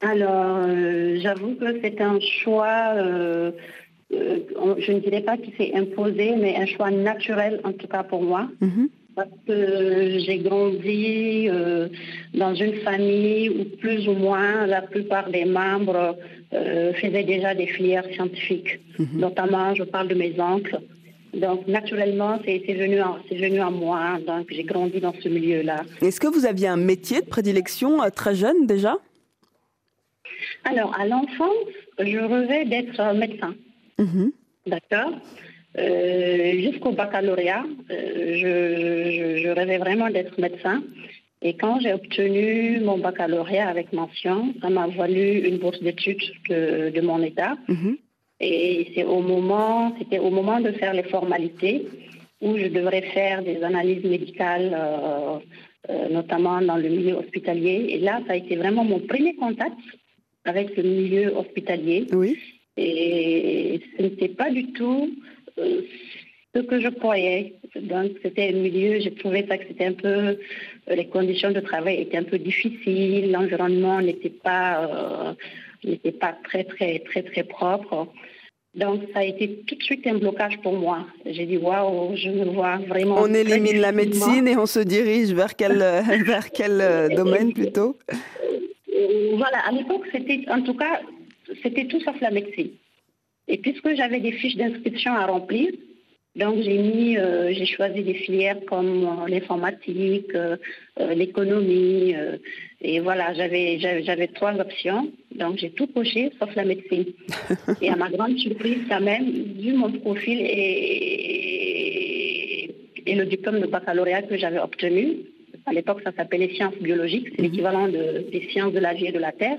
[0.00, 3.52] Alors, euh, j'avoue que c'est un choix, euh,
[4.12, 4.40] euh,
[4.78, 8.22] je ne dirais pas qu'il s'est imposé, mais un choix naturel, en tout cas pour
[8.22, 8.48] moi.
[8.60, 8.88] Mhm.
[9.16, 11.88] Parce que j'ai grandi euh,
[12.34, 16.16] dans une famille où plus ou moins la plupart des membres
[16.52, 18.80] euh, faisaient déjà des filières scientifiques.
[19.14, 20.78] Notamment, je parle de mes oncles.
[21.32, 24.18] Donc, naturellement, c'est venu, en- venu à moi.
[24.26, 25.82] Donc, j'ai grandi dans ce milieu-là.
[26.00, 28.96] Est-ce que vous aviez un métier de prédilection euh, très jeune déjà?
[30.64, 33.54] Alors, à l'enfance, je rêvais d'être médecin.
[33.98, 34.32] Mhm.
[34.66, 35.12] D'accord?
[35.76, 38.52] Jusqu'au baccalauréat, euh, je,
[39.16, 40.82] je- je rêvais vraiment d'être médecin.
[41.42, 46.90] Et quand j'ai obtenu mon baccalauréat avec mention, ça m'a valu une bourse d'études de,
[46.90, 47.56] de mon État.
[47.68, 47.96] Mhm.
[48.40, 51.86] Et c'est au moment, c'était au moment de faire les formalités
[52.40, 55.38] où je devrais faire des analyses médicales, euh,
[55.90, 57.86] euh, notamment dans le milieu hospitalier.
[57.90, 59.76] Et là, ça a été vraiment mon premier contact
[60.44, 62.06] avec le milieu hospitalier.
[62.12, 62.38] Oui.
[62.76, 65.33] Et ce n'était pas du tout euh,
[66.54, 67.54] ce que je croyais.
[67.74, 70.34] Donc, c'était un milieu, j'ai trouvé ça que c'était un peu, euh,
[70.88, 75.34] les conditions de travail étaient un peu difficiles, l'environnement n'était pas, euh,
[75.82, 78.08] n'était pas très, très, très, très propre.
[78.74, 81.06] Donc, ça a été tout de suite un blocage pour moi.
[81.26, 83.16] J'ai dit, waouh, je me vois vraiment.
[83.20, 85.78] On élimine la médecine et on se dirige vers quel,
[86.26, 87.96] vers quel euh, domaine plutôt?
[89.36, 91.00] Voilà, à l'époque, c'était, en tout cas,
[91.62, 92.70] c'était tout sauf la médecine.
[93.48, 95.70] Et puisque j'avais des fiches d'inscription à remplir,
[96.36, 100.56] donc j'ai mis, euh, j'ai choisi des filières comme euh, l'informatique, euh,
[101.14, 102.12] l'économie,
[102.80, 105.12] et voilà, j'avais, j'avais, j'avais trois options.
[105.36, 107.04] Donc j'ai tout coché sauf la médecine.
[107.82, 109.26] et à ma grande surprise, quand même,
[109.60, 110.38] vu mon profil
[111.44, 112.74] et,
[113.06, 115.16] et le diplôme de baccalauréat que j'avais obtenu,
[115.66, 119.12] à l'époque ça s'appelait sciences biologiques, c'est l'équivalent de- des sciences de la vie et
[119.12, 119.58] de la terre.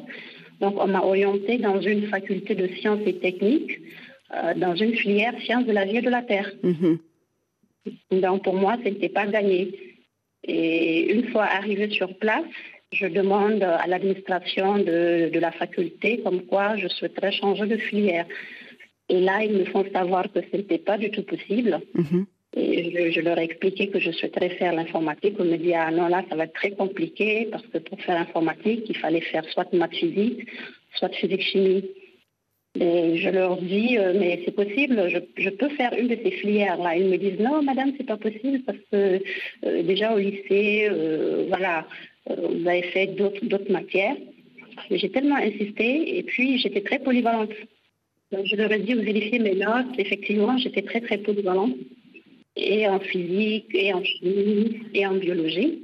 [0.60, 3.80] Donc on m'a orienté dans une faculté de sciences et techniques,
[4.34, 6.52] euh, dans une filière sciences de la vie et de la terre.
[6.64, 7.00] Mhm.
[8.12, 9.78] Donc pour moi, ce n'était pas gagné.
[10.44, 12.46] Et une fois arrivée sur place,
[12.92, 18.26] je demande à l'administration de, de la faculté comme quoi je souhaiterais changer de filière.
[19.10, 21.82] Et là, ils me font savoir que ce n'était pas du tout possible.
[21.94, 22.26] Mhm.
[22.56, 25.36] Je, leur ai expliqué que je souhaiterais faire l'informatique.
[25.40, 28.16] On me dit, ah non, là, ça va être très compliqué parce que pour faire
[28.16, 30.48] l'informatique, il fallait faire soit maths physique,
[30.94, 31.84] soit physique-chimie.
[32.80, 36.98] Et je leur dis, euh, mais c'est possible, je, peux faire une de ces filières-là.
[36.98, 39.22] Ils me disent, non, madame, c'est pas possible parce que
[39.66, 41.88] euh, déjà au lycée, euh, voilà,
[42.28, 44.16] vous avez fait d'autres matières.
[44.92, 47.52] J'ai tellement insisté et puis j'étais très polyvalente.
[48.32, 49.98] Je leur ai dit, vous vérifiez mes notes.
[49.98, 51.76] Effectivement, j'étais très, très polyvalente
[52.56, 55.80] et en physique, et en chimie, et en biologie.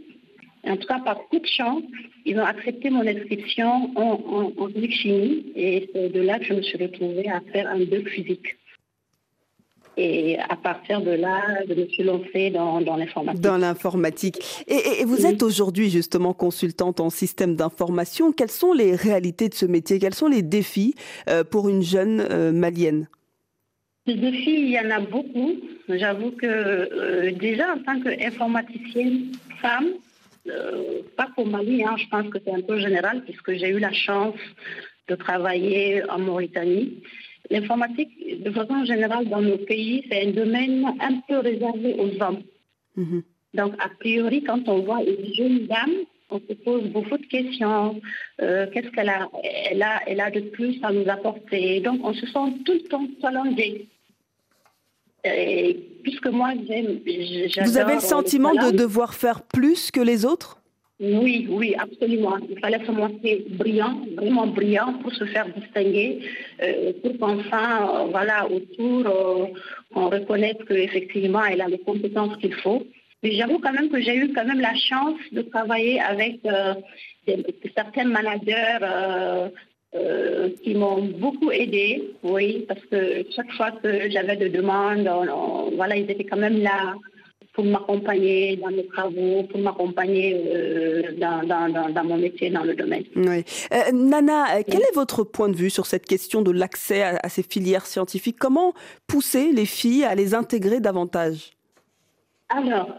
[0.63, 1.83] En tout cas, par coup de chance,
[2.25, 6.53] ils ont accepté mon inscription en, en, en physique-chimie et c'est de là que je
[6.53, 8.57] me suis retrouvée à faire un deux physique.
[9.97, 13.41] Et à partir de là, je me suis lancée dans, dans l'informatique.
[13.41, 14.37] Dans l'informatique.
[14.67, 18.31] Et, et- et vous êtes aujourd'hui justement consultante en système d'information.
[18.31, 19.99] Quelles sont les réalités de ce métier?
[19.99, 20.95] Quels sont les défis
[21.27, 23.09] euh, pour une jeune euh, malienne?
[24.11, 25.53] Les défis, il y en a beaucoup.
[25.87, 29.91] J'avoue que euh, déjà en tant qu'informaticienne femme,
[30.47, 33.79] euh, pas qu'au Mali, hein, je pense que c'est un peu général puisque j'ai eu
[33.79, 34.35] la chance
[35.07, 37.01] de travailler en Mauritanie.
[37.49, 42.43] L'informatique, de façon générale, dans nos pays, c'est un domaine un peu réservé aux hommes.
[42.97, 43.23] Mhm.
[43.53, 45.95] Donc, a priori, quand on voit une jeune dame
[46.31, 48.01] on se pose beaucoup de questions.
[48.41, 49.29] Euh, Qu'est-ce qu'elle a,
[49.69, 51.81] elle a, elle a de plus à nous apporter?
[51.81, 53.89] Donc, on se sent tout le temps challengé.
[55.23, 56.99] Et puisque moi, j'aime.
[57.63, 60.61] Vous avez le sentiment de devoir faire plus que les autres?
[61.01, 62.37] Oui, oui, absolument.
[62.47, 66.19] Il fallait se montrer brillant, vraiment brillant pour se faire distinguer,
[66.61, 69.47] euh, pour qu'enfin, euh, voilà, autour, euh,
[69.95, 72.83] on reconnaisse qu'effectivement, elle a les compétences qu'il faut.
[73.23, 76.39] Mais j'avoue quand même que j'ai eu quand même la chance de travailler avec
[77.75, 78.79] certains managers
[79.95, 79.97] euh,
[80.41, 85.27] euh, qui m'ont beaucoup aidé, oui, parce que chaque fois que j'avais des demandes, on-
[85.29, 86.95] on- voilà, ils étaient quand même là
[87.53, 92.63] pour m'accompagner dans mes travaux, pour m'accompagner euh, dans, dans, dans, dans mon métier, dans
[92.63, 93.03] le domaine.
[93.15, 93.43] Oui.
[93.73, 97.29] Euh, Nana, quel est votre point de vue sur cette question de l'accès à, à
[97.29, 98.37] ces filières scientifiques?
[98.39, 98.73] Comment
[99.07, 101.51] pousser les filles à les intégrer davantage?
[102.49, 102.89] Alors,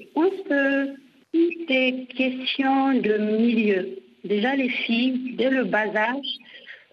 [0.00, 0.86] je pense que
[1.32, 3.98] tout est question de milieu.
[4.26, 6.32] Déjà, les filles, dès le bas âge,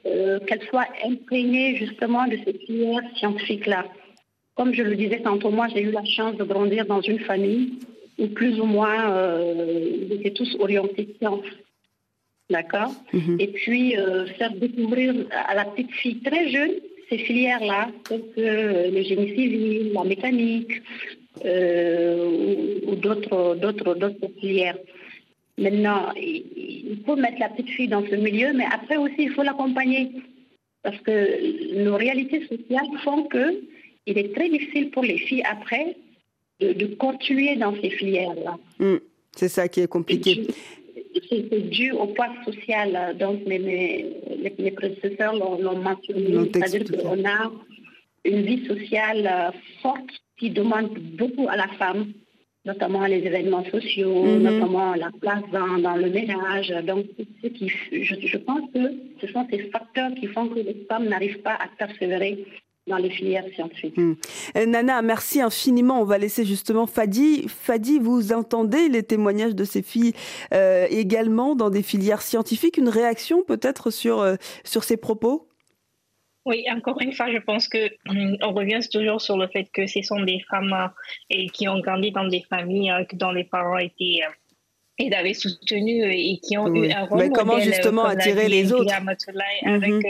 [0.05, 3.85] euh, qu'elles soient imprégnées justement de ces filières scientifiques-là.
[4.55, 7.79] Comme je le disais tantôt, moi, j'ai eu la chance de grandir dans une famille
[8.19, 11.45] où plus ou moins euh, ils étaient tous orientés sciences.
[12.49, 12.93] D'accord?
[13.39, 16.73] Et puis, euh, faire découvrir à la petite fille très jeune
[17.09, 20.81] ces filières-là, telles que le génie civil, la mécanique
[21.43, 23.57] ou, ou d'autres
[24.39, 24.77] filières.
[25.57, 29.43] Maintenant, il faut mettre la petite fille dans ce milieu, mais après aussi, il faut
[29.43, 30.11] l'accompagner.
[30.81, 33.61] Parce que nos réalités sociales font que
[34.05, 35.95] il est très difficile pour les filles après
[36.59, 38.57] de, de continuer dans ces filières-là.
[38.79, 38.97] Hmm,
[39.35, 40.47] C'est ça qui est compliqué.
[41.29, 43.15] C'est dû au poids social.
[43.17, 44.05] Donc, mes, mes,
[44.57, 46.49] les prédécesseurs l'ont mentionné.
[46.51, 47.51] C'est-à-dire qu'on a
[48.25, 52.11] une vie sociale euh, forte qui demande beaucoup à la femme,
[52.65, 54.41] notamment les événements sociaux, Mhm.
[54.43, 56.69] notamment la place dans, dans le ménage.
[56.85, 57.05] Donc,
[57.43, 58.79] ce qui, je, je pense que
[59.21, 62.45] ce sont ces facteurs qui font que les femmes n'arrivent pas à persévérer
[62.87, 63.97] dans les filières scientifiques.
[63.97, 64.15] Hmm.
[64.57, 66.01] Euh, Nana, merci infiniment.
[66.01, 67.45] On va laisser justement Fadi.
[67.47, 70.13] Fadi, vous entendez les témoignages de ces filles
[70.53, 75.47] euh, également dans des filières scientifiques Une réaction peut-être sur, euh, sur ces propos?
[76.45, 79.87] Oui, encore une fois, je pense que hum, on revient toujours sur le fait que
[79.87, 80.87] ce sont des femmes euh,
[81.29, 84.31] et qui ont grandi dans des familles euh, dont les parents étaient euh,
[84.99, 86.89] et l'avaient soutenu et qui ont Oui.
[86.89, 88.93] eu un rôle Mais comment justement attirer les autres?
[89.63, 90.01] Mhm.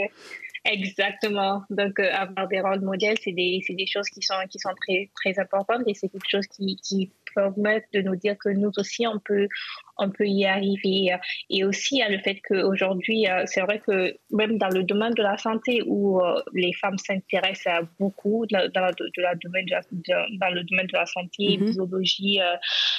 [0.64, 1.62] exactement.
[1.70, 4.74] Donc euh, avoir des rôles modèles, c'est des c'est des choses qui sont qui sont
[4.86, 8.72] très très importantes et c'est quelque chose qui qui permet de nous dire que nous
[8.76, 9.48] aussi on peut
[9.98, 11.14] on peut y arriver.
[11.50, 14.82] Et aussi, il y a le fait qu'aujourd'hui, euh, c'est vrai que même dans le
[14.82, 19.34] domaine de la santé, où euh, les femmes s'intéressent à beaucoup dans, la- de la
[19.42, 21.70] domaine de la- de- dans le domaine de la santé, Mhm.
[21.70, 22.54] biologie, euh,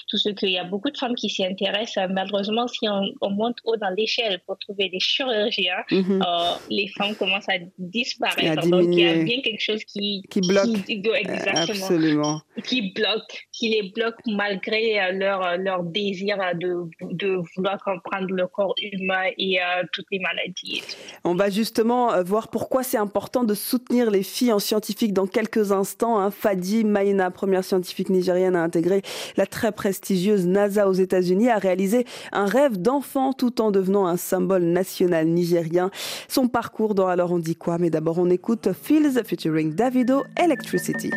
[0.07, 2.09] tout ce qu'il y a beaucoup de femmes qui s'y intéressent.
[2.11, 6.23] Malheureusement, si on, on monte haut dans l'échelle pour trouver des chirurgiens, Mhm.
[6.69, 8.63] les femmes commencent à disparaître.
[8.63, 10.65] À Donc, il y a bien quelque chose qui, Qui bloque.
[10.85, 12.41] qui- exactement Absolument.
[12.65, 18.75] qui bloquent, qui les bloquent malgré leur, leur désir de, de vouloir comprendre le corps
[18.81, 20.83] humain et euh, toutes les maladies.
[21.23, 25.27] On va justement euh, voir pourquoi c'est important de soutenir les filles en scientifique dans
[25.27, 26.19] quelques instants.
[26.19, 26.31] hein.
[26.31, 29.01] Fadi Maïna, première scientifique nigérienne à intégrer
[29.37, 34.17] la très prestigieuse NASA aux États-Unis, a réalisé un rêve d'enfant tout en devenant un
[34.17, 35.91] symbole national nigérien.
[36.27, 37.77] Son parcours dans Alors on dit quoi?
[37.77, 41.11] Mais d'abord on écoute Fields featuring Davido Electricity.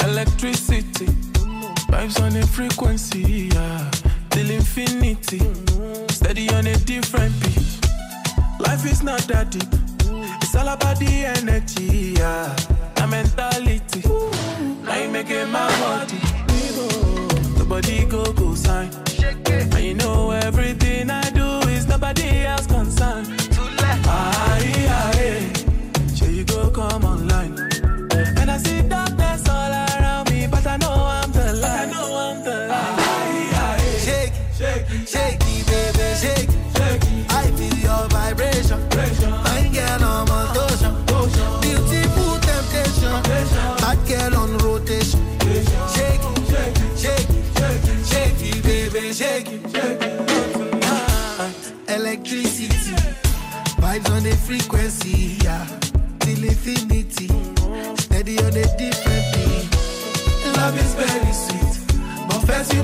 [0.00, 1.06] Electricity,
[1.88, 3.90] vibes on a frequency, yeah.
[4.30, 5.40] Till infinity,
[6.08, 7.64] steady on a different beat.
[8.60, 9.68] Life is not that deep,
[10.42, 12.54] it's all about the energy, yeah.
[12.94, 14.02] The mentality,
[14.84, 16.18] now you making my body.
[17.58, 18.90] The body go go sign,
[19.74, 20.87] and you know everything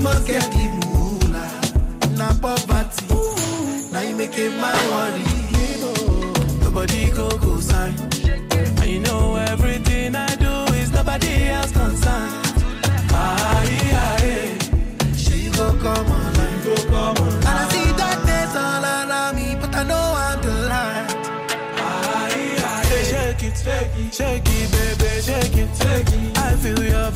[0.05, 1.51] must get the ruler.
[2.19, 3.07] Na poverty,
[3.93, 5.25] now you make it my worry.
[6.63, 7.95] Nobody go go sign.
[8.81, 12.29] And you know everything I do is nobody else concern.
[13.11, 14.59] Aye, aye,
[15.17, 16.61] she go come online.
[17.49, 21.09] And I see darkness all around me, but I know I'm the light.
[21.89, 26.39] Aye, aye, shake it, shake it, shake it, baby, shake it, shake it.
[26.39, 27.11] I feel your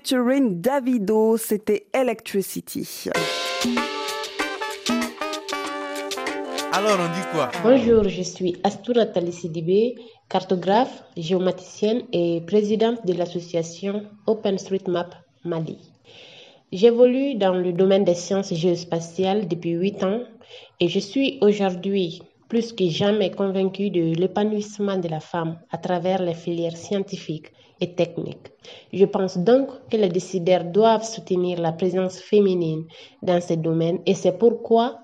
[0.00, 3.10] featuring Davido, c'était Electricity.
[6.72, 7.50] Alors on dit quoi?
[7.62, 9.96] Bonjour, je suis Astura Sidibé,
[10.30, 15.76] cartographe, géomaticienne et présidente de l'association OpenStreetMap Mali.
[16.72, 20.20] J'évolue dans le domaine des sciences géospatiales depuis 8 ans
[20.80, 26.22] et je suis aujourd'hui plus que jamais convaincue de l'épanouissement de la femme à travers
[26.22, 28.52] les filières scientifiques et techniques.
[28.92, 32.84] Je pense donc que les décideurs doivent soutenir la présence féminine
[33.22, 34.98] dans ces domaines et c'est pourquoi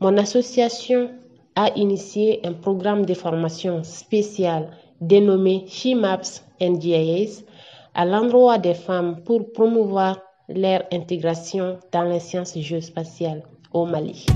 [0.00, 1.10] mon association
[1.54, 4.70] a initié un programme de formation spécial
[5.00, 7.44] dénommé She Maps NGIS
[7.94, 10.18] à l'endroit des femmes pour promouvoir
[10.48, 13.42] leur intégration dans les sciences géospatiales
[13.72, 14.26] au Mali.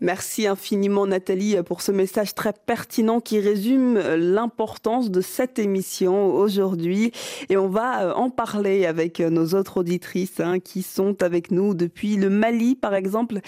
[0.00, 7.12] Merci infiniment Nathalie pour ce message très pertinent qui résume l'importance de cette émission aujourd'hui.
[7.48, 12.16] Et on va en parler avec nos autres auditrices hein, qui sont avec nous depuis
[12.16, 13.40] le Mali par exemple,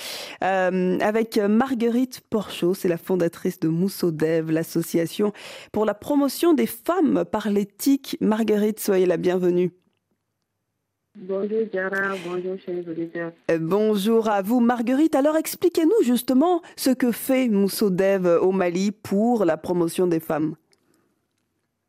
[0.43, 5.33] euh, avec Marguerite Porchot, c'est la fondatrice de Moussodev, l'association
[5.71, 8.17] pour la promotion des femmes par l'éthique.
[8.21, 9.73] Marguerite, soyez la bienvenue.
[11.21, 13.33] Bonjour Jara, bonjour chers auditeurs.
[13.51, 15.17] Euh, Bonjour à vous Marguerite.
[15.17, 20.55] Alors expliquez-nous justement ce que fait Moussodev au Mali pour la promotion des femmes.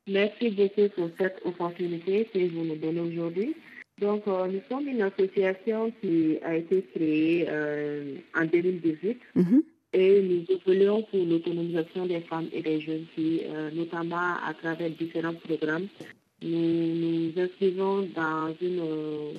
[0.08, 3.56] Merci beaucoup pour cette opportunité que vous nous donnez aujourd'hui.
[4.02, 9.20] Donc, euh, nous sommes une association qui a été créée euh, en 2018
[9.94, 14.90] et nous évoluons pour l'autonomisation des femmes et des jeunes filles, euh, notamment à travers
[14.90, 15.88] différents programmes.
[16.42, 19.34] Nous nous inscrivons dans une euh,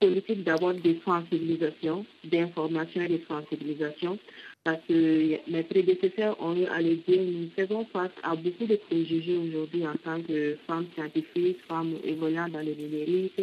[0.00, 4.18] politique d'abord de sensibilisation, d'information et de sensibilisation,
[4.64, 8.76] parce que mes prédécesseurs ont eu à le dire, nous faisons face à beaucoup de
[8.76, 13.40] préjugés aujourd'hui en tant que femmes scientifiques, femmes évoluant dans le numérique.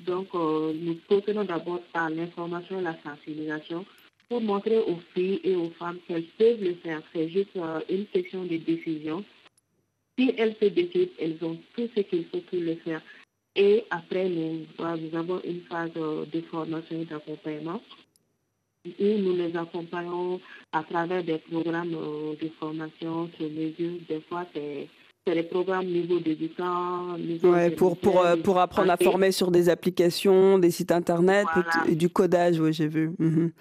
[0.00, 3.84] Donc, euh, nous procédons d'abord par l'information et la sensibilisation
[4.28, 7.02] pour montrer aux filles et aux femmes qu'elles peuvent le faire.
[7.12, 9.24] C'est juste euh, une question de décision.
[10.20, 13.00] Si elles se décident, elles ont tout ce qu'il faut pour le faire.
[13.56, 17.80] Et après, nous, avons une phase euh, de formation et d'accompagnement
[18.84, 20.38] où nous les accompagnons
[20.72, 23.98] à travers des programmes euh, de formation sur mesure.
[24.10, 24.88] Des fois, c'est
[25.26, 29.50] c'est des programmes niveau débutant, niveau Ouais, pour, pour, euh, pour apprendre à former sur
[29.50, 31.46] des applications, des sites internet
[31.86, 33.12] et du codage, oui, j'ai vu.
[33.18, 33.52] Mhm.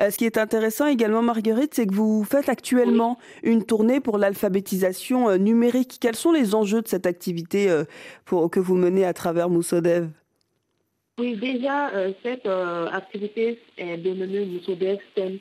[0.00, 4.18] Euh, ce qui est intéressant également, Marguerite, c'est que vous faites actuellement une tournée pour
[4.18, 5.98] l'alphabétisation euh, numérique.
[6.00, 7.70] Quels sont les enjeux de cette activité
[8.24, 10.08] pour, que vous menez à travers Moussodev
[11.18, 15.38] Oui, déjà, euh, cette euh, activité est dénommée Moussodev STEM.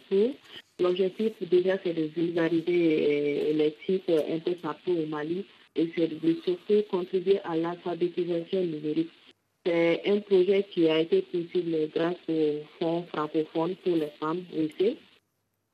[0.79, 5.45] L'objectif, déjà, c'est de vulgariser les titres un peu partout au Mali
[5.75, 9.11] et c'est de surtout contribuer à l'alphabétisation numérique.
[9.65, 14.97] C'est un projet qui a été possible grâce au Fonds francophone pour les femmes aussi.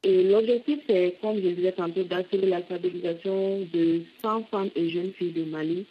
[0.04, 5.32] Et l'objectif, c'est, comme je disais tantôt, d'assurer l'alphabétisation de 100 femmes et jeunes filles
[5.34, 5.86] du Mali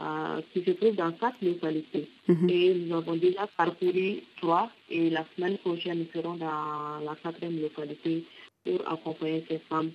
[0.00, 2.08] euh, qui se trouvent dans quatre localités.
[2.48, 7.60] Et nous avons déjà parcouru trois et la semaine prochaine, nous serons dans la quatrième
[7.60, 8.24] localité
[8.64, 9.90] pour accompagner ces femmes.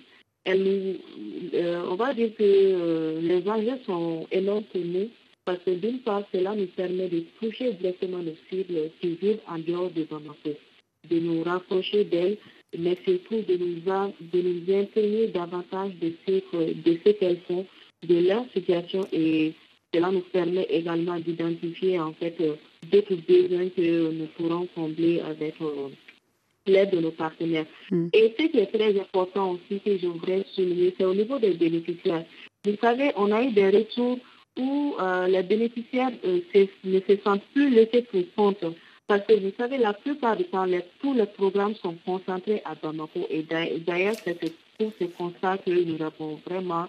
[0.48, 5.08] Euh, on va dire que euh, les enjeux sont énormes pour nous
[5.44, 9.58] parce que d'une part, cela nous permet de toucher directement nos cibles qui vivent en
[9.58, 10.50] dehors de Bamako,
[11.10, 12.36] de nous rapprocher d'elles,
[12.78, 16.32] mais surtout de nous, a- de nous davantage de ce,
[16.86, 17.64] de ce qu'elles font,
[18.06, 19.52] de leur situation et
[19.94, 22.54] cela nous permet également d'identifier en fait euh,
[22.92, 25.88] d'autres besoins que nous pourrons combler avec euh,
[26.68, 27.66] l'aide de nos partenaires.
[28.12, 31.52] Et ce qui est très important aussi que je voudrais souligner, c'est au niveau des
[31.54, 32.24] bénéficiaires.
[32.64, 34.18] Vous savez, on a eu des retours
[34.58, 36.40] où euh, les bénéficiaires euh,
[36.84, 38.64] ne se sentent plus laissés pour compte.
[39.06, 42.74] Parce que vous savez, la plupart du temps, les- tous les programmes sont concentrés à
[42.74, 43.26] Bamako.
[43.30, 46.86] Et d'a- d'ailleurs, c'est ce- pour ce constat que nous avons vraiment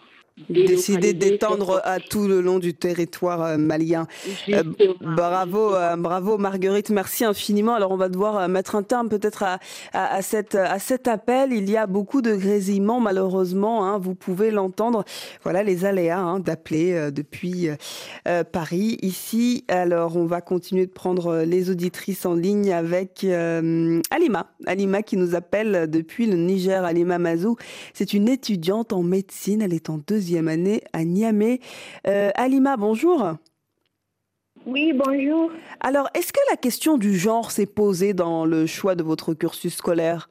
[0.49, 4.07] décidé d'étendre à tout le long du territoire euh, malien.
[4.49, 4.63] Euh,
[5.01, 7.75] bravo, euh, bravo Marguerite, merci infiniment.
[7.75, 9.59] Alors on va devoir mettre un terme peut-être à,
[9.93, 11.51] à, cette, à cet appel.
[11.51, 15.03] Il y a beaucoup de grésillements malheureusement, hein, vous pouvez l'entendre.
[15.43, 17.69] Voilà les aléas hein, d'appeler depuis
[18.51, 19.65] Paris ici.
[19.67, 24.47] Alors on va continuer de prendre les auditrices en ligne avec Alima.
[24.65, 26.83] Alima qui nous appelle depuis le Niger.
[26.83, 27.57] Alima Mazou,
[27.93, 31.59] c'est une étudiante en médecine, elle est en deuxième année à Niamey.
[32.07, 33.33] Euh, Alima, bonjour.
[34.65, 35.51] Oui, bonjour.
[35.79, 39.75] Alors, est-ce que la question du genre s'est posée dans le choix de votre cursus
[39.75, 40.29] scolaire?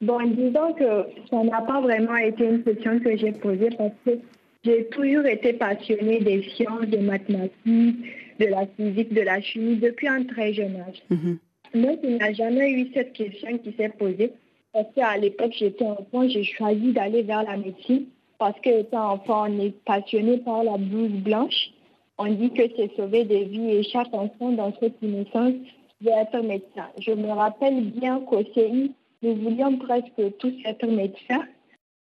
[0.00, 4.18] Bon, disons que ça n'a pas vraiment été une question que j'ai posée parce que
[4.64, 8.04] j'ai toujours été passionnée des sciences, des mathématiques,
[8.38, 11.02] de la physique, de la chimie depuis un très jeune âge.
[11.10, 11.38] Mhm.
[11.74, 14.32] Donc, il n'y a jamais eu cette question qui s'est posée
[14.72, 18.06] parce qu'à l'époque, j'étais enfant, j'ai choisi d'aller vers la médecine
[18.42, 21.70] parce qu'étant enfant, on est passionné par la blouse blanche.
[22.18, 25.54] On dit que c'est sauver des vies et chaque enfant dans cette innocence
[26.00, 26.88] doit être médecin.
[26.98, 28.90] Je me rappelle bien qu'au CI,
[29.22, 31.44] nous voulions presque tous être médecins,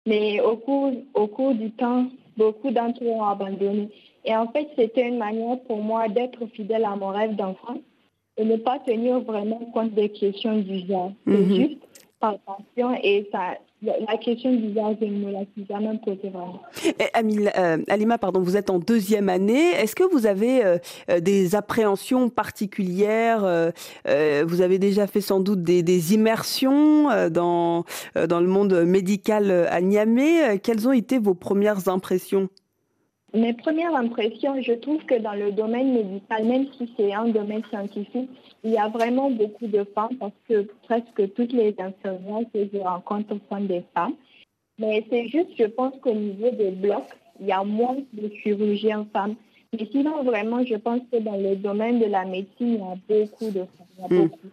[0.07, 3.89] mais au cours, au cours du temps, beaucoup d'entre eux ont abandonné.
[4.25, 7.77] Et en fait, c'était une manière pour moi d'être fidèle à mon rêve d'enfant
[8.37, 11.11] et ne pas tenir vraiment compte des questions du genre.
[11.27, 11.55] C'est mhm.
[11.55, 16.61] juste par passion et ça, la question du ne me la jamais vraiment.
[16.85, 19.71] Euh, Alima, pardon, vous êtes en deuxième année.
[19.71, 20.77] Est-ce que vous avez euh,
[21.09, 23.41] euh, des appréhensions particulières
[24.05, 29.81] Vous avez déjà fait sans doute des, des immersions dans, dans le monde médical à
[29.81, 30.59] Niamey.
[30.59, 32.49] Quelles ont été vos premières impressions?
[33.33, 37.63] Mes premières impressions, je trouve que dans le domaine médical, même si c'est un domaine
[37.69, 38.29] scientifique,
[38.63, 42.79] il y a vraiment beaucoup de femmes parce que presque toutes les infirmières que je
[42.79, 44.15] rencontre sont des femmes.
[44.79, 47.09] Mais c'est juste, je pense qu'au niveau des blocs,
[47.39, 49.35] il y a moins de chirurgiens femmes.
[49.73, 52.97] Mais sinon, vraiment, je pense que dans le domaine de la médecine, il y a
[53.07, 53.87] beaucoup de femmes.
[53.97, 54.27] Il y a hmm.
[54.27, 54.47] beaucoup.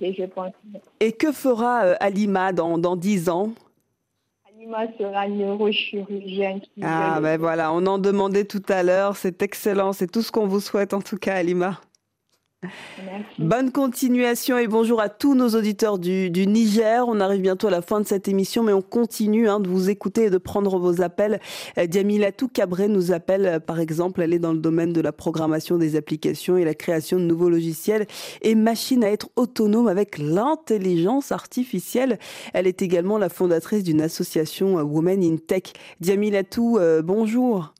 [0.00, 0.52] Et, je pense.
[1.00, 3.52] et que fera euh, Alima dans, dans 10 ans?
[4.98, 6.60] Sera neurochirurgienne.
[6.82, 10.46] Ah ben voilà, on en demandait tout à l'heure, c'est excellent, c'est tout ce qu'on
[10.46, 11.80] vous souhaite en tout cas Alima.
[13.38, 17.04] Bonne continuation et bonjour à tous nos auditeurs du, Niger.
[17.08, 19.90] On arrive bientôt à la fin de cette émission, mais on continue hein, de vous
[19.90, 21.40] écouter et de prendre vos appels.
[21.78, 25.12] Euh, Diamilatou Cabré nous appelle, euh, par exemple, elle est dans le domaine de la
[25.12, 28.06] programmation des applications et la création de nouveaux logiciels
[28.42, 32.18] et machines à être autonomes avec l'intelligence artificielle.
[32.52, 35.72] Elle est également la fondatrice d'une association euh, Women in Tech.
[36.00, 37.73] Diamilatou, bonjour.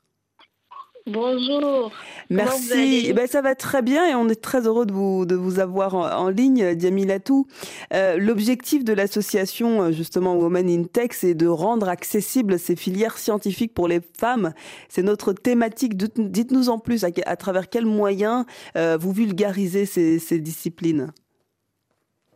[1.07, 1.91] Bonjour.
[2.31, 3.13] Merci.
[3.13, 5.93] Ben, ça va très bien et on est très heureux de vous, de vous avoir
[5.93, 7.45] en, ligne, Diamilatou.
[7.93, 13.19] Euh, L'objectif de l'association, euh, justement, Women in Tech, c'est de rendre accessibles ces filières
[13.19, 14.53] scientifiques pour les femmes.
[14.89, 15.95] C'est notre thématique.
[15.95, 18.45] Dites-nous en plus à, travers quels moyens
[18.75, 21.13] euh, vous vulgarisez ces, ces disciplines?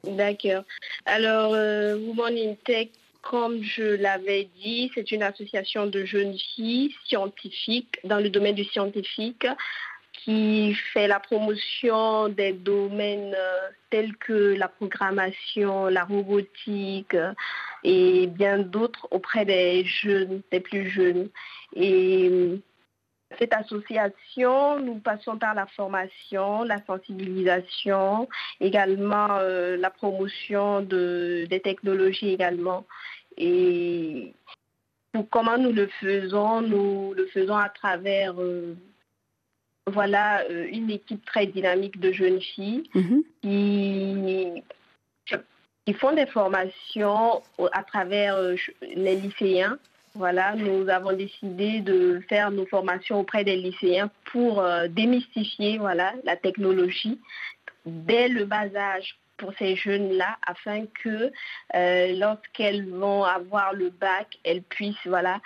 [0.03, 0.63] D'accord.
[1.05, 2.89] Alors, euh, Women in Tech
[3.29, 8.63] comme je l'avais dit, c'est une association de jeunes filles scientifiques dans le domaine du
[8.63, 9.45] scientifique
[10.13, 17.33] qui fait la promotion des domaines euh, tels que la programmation, la robotique euh,
[17.83, 21.29] et bien d'autres auprès des jeunes, des plus jeunes.
[21.75, 22.57] Et euh,
[23.37, 28.27] cette association, nous passons par la formation, la sensibilisation,
[28.59, 32.87] également la promotion de, des technologies également.
[33.39, 34.33] Et
[35.31, 38.75] comment nous le faisons Nous le faisons à travers euh,
[39.87, 43.23] voilà, euh, une équipe très dynamique de jeunes filles mhm.
[43.41, 44.63] qui,
[45.85, 49.79] qui, font des formations à travers euh, les lycéens.
[50.15, 56.35] Voilà, nous avons décidé de faire nos formations auprès des lycéens pour démystifier voilà, la
[56.35, 57.19] technologie
[57.85, 61.31] dès le bas âge pour ces jeunes-là afin que
[61.75, 65.39] euh, lorsqu'elles vont avoir le bac, elles puissent voilà,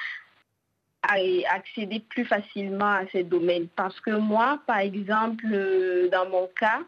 [1.03, 3.67] accéder plus facilement à ces domaines.
[3.75, 6.81] Parce que moi, par exemple, euh, dans mon cas,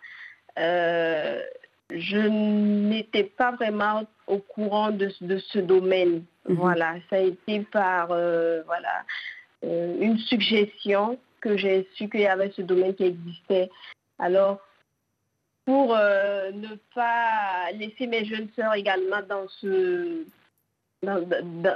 [0.59, 1.41] euh,
[1.91, 6.23] je n'étais pas vraiment au courant de, ce domaine.
[6.49, 6.55] Mhm.
[6.55, 9.05] Voilà, ça a été par voilà,
[9.63, 13.69] une suggestion que j'ai su qu'il y avait ce domaine qui existait.
[14.17, 14.59] Alors,
[15.65, 20.25] pour euh, ne pas laisser mes jeunes sœurs également dans ce
[21.03, 21.19] dans,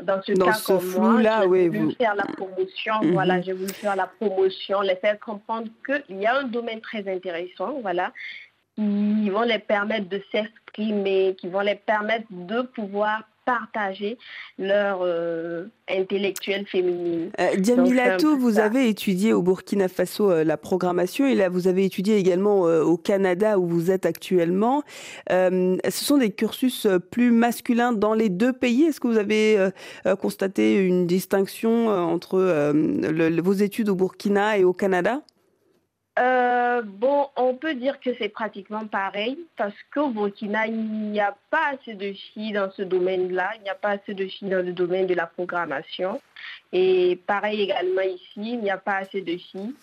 [0.02, 3.12] dans, ce cas comme flou moi, là, j'ai voulu faire la promotion, mhm.
[3.12, 7.08] voilà, j'ai voulu faire la promotion, les faire comprendre qu'il y a un domaine très
[7.08, 8.12] intéressant, voilà,
[8.76, 14.20] qui vont les permettre de s'exprimer, qui vont les permettre de pouvoir partager
[14.60, 17.32] leur euh, intellectuelle féminine.
[17.39, 21.84] Euh, Diamilato, vous avez étudié au Burkina Faso euh, la programmation et là vous avez
[21.84, 24.84] étudié également au Canada où vous êtes actuellement.
[25.30, 28.84] ce sont des cursus plus masculins dans les deux pays.
[28.84, 29.70] Est-ce que vous avez
[30.20, 32.72] constaté une distinction entre
[33.41, 35.22] vos études au Burkina et au Canada?
[36.20, 41.36] Euh, bon, on peut dire que c'est pratiquement pareil parce qu'au Burkina, il n'y a
[41.49, 44.65] pas assez de filles dans ce domaine-là, il n'y a pas assez de filles dans
[44.65, 46.22] le domaine de la programmation.
[46.74, 49.76] Et pareil également ici, il n'y a pas assez de filles.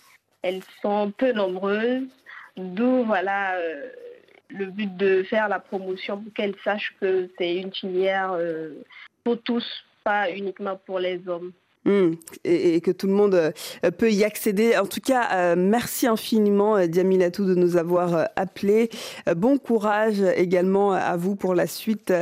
[0.43, 2.09] Elles sont peu nombreuses,
[2.57, 3.89] d'où voilà euh,
[4.49, 8.75] le but de faire la promotion pour qu'elles sachent que c'est une filière euh,
[9.25, 9.65] pour tous,
[10.05, 11.53] pas uniquement pour les hommes.
[11.87, 12.15] Hmm.
[12.45, 14.77] et, que tout le monde euh, peut y accéder.
[14.77, 18.91] En tout cas, euh, merci infiniment, euh, Diamilatou, de nous avoir appelés.
[19.37, 22.13] Bon courage également à vous pour la suite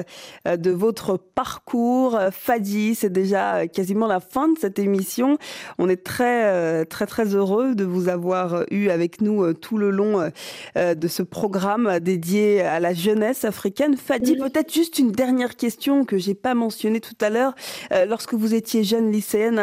[0.46, 2.18] de votre parcours.
[2.30, 5.38] Fadi, c'est déjà quasiment la fin de cette émission.
[5.78, 10.30] On est très, très, très heureux de vous avoir eu avec nous tout le long
[10.76, 13.96] de ce programme dédié à la jeunesse africaine.
[13.96, 17.54] Fadi, peut-être juste une dernière question que j'ai pas mentionnée tout à l'heure.
[18.08, 19.53] Lorsque vous étiez jeune lycéenne,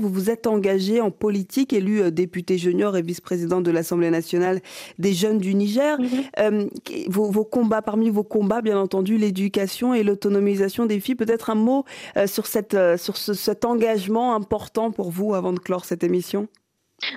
[0.00, 4.60] vous vous êtes engagé en politique, élu euh, député junior et vice-président de l'Assemblée nationale
[4.98, 5.98] des jeunes du Niger.
[6.00, 6.08] Mhm.
[6.38, 6.66] Euh,
[7.08, 11.14] vos, combats, parmi vos combats, bien entendu, l'éducation et l'autonomisation des filles.
[11.14, 11.84] Peut-être un mot
[12.16, 16.48] euh, sur, cette, sur cet engagement important pour vous avant de clore cette émission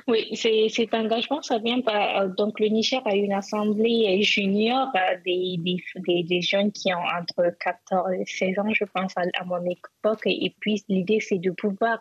[0.08, 0.36] oui,
[0.70, 2.30] cet engagement, ça vient par.
[2.30, 4.88] Donc, le Niger a une assemblée junior
[5.26, 9.64] des, des, des, jeunes qui ont entre 14 et 16 ans, je pense, à mon
[9.66, 10.22] époque.
[10.26, 12.00] Et puis, l'idée, c'est de pouvoir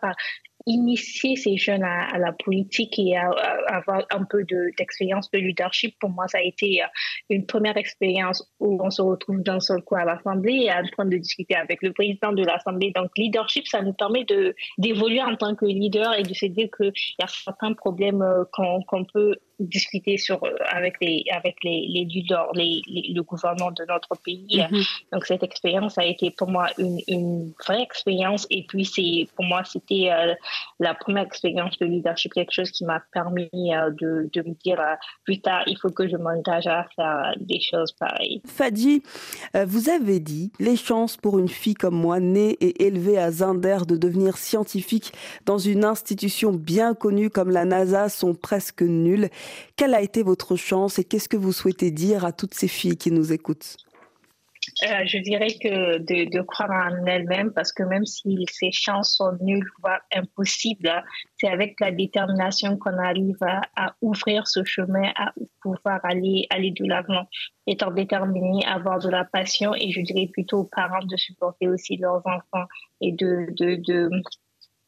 [0.65, 3.29] initier ces jeunes à, la politique et à,
[3.67, 4.43] avoir un peu
[4.77, 6.87] d'expérience de, leadership, pour moi, ça a été euh,
[7.29, 11.05] une première expérience où on se retrouve d'un seul coup à l'Assemblée et en train
[11.05, 12.91] de discuter avec le président de l'Assemblée.
[12.95, 14.25] Donc, leadership, ça nous permet
[14.77, 18.43] d'évoluer en tant que leader et de se dire qu'il y a certains problèmes euh,
[18.51, 19.35] qu'on peut
[19.67, 24.65] discuter sur, euh, avec les, avec les, les leaders, les, le gouvernement de notre pays.
[24.71, 24.83] Mhm.
[25.13, 28.47] Donc, cette expérience a été pour moi une, une vraie expérience.
[28.49, 30.33] Et puis, c'est, pour moi, c'était euh,
[30.79, 34.79] la première expérience de leadership, quelque chose qui m'a permis euh, de, de, me dire
[35.23, 38.41] plus tard, il faut que je m'engage à faire des choses pareilles.
[38.45, 39.03] Fadi,
[39.53, 43.79] vous avez dit les chances pour une fille comme moi, née et élevée à Zinder,
[43.87, 45.13] de devenir scientifique
[45.45, 49.29] dans une institution bien connue comme la NASA sont presque nulles.
[49.75, 52.97] Quelle a été votre chance et qu'est-ce que vous souhaitez dire à toutes ces filles
[52.97, 53.77] qui nous écoutent?
[54.83, 59.37] Euh, je dirais que de, croire en elles-mêmes, parce que même si ces chances sont
[59.41, 61.03] nulles, voire impossibles,
[61.37, 66.85] c'est avec la détermination qu'on arrive à, ouvrir ce chemin, à pouvoir aller, aller de
[66.85, 67.27] l'avant,
[67.67, 71.97] étant déterminé, avoir de la passion, et je dirais plutôt aux parents de supporter aussi
[71.97, 72.67] leurs enfants
[73.01, 74.09] et de, de, de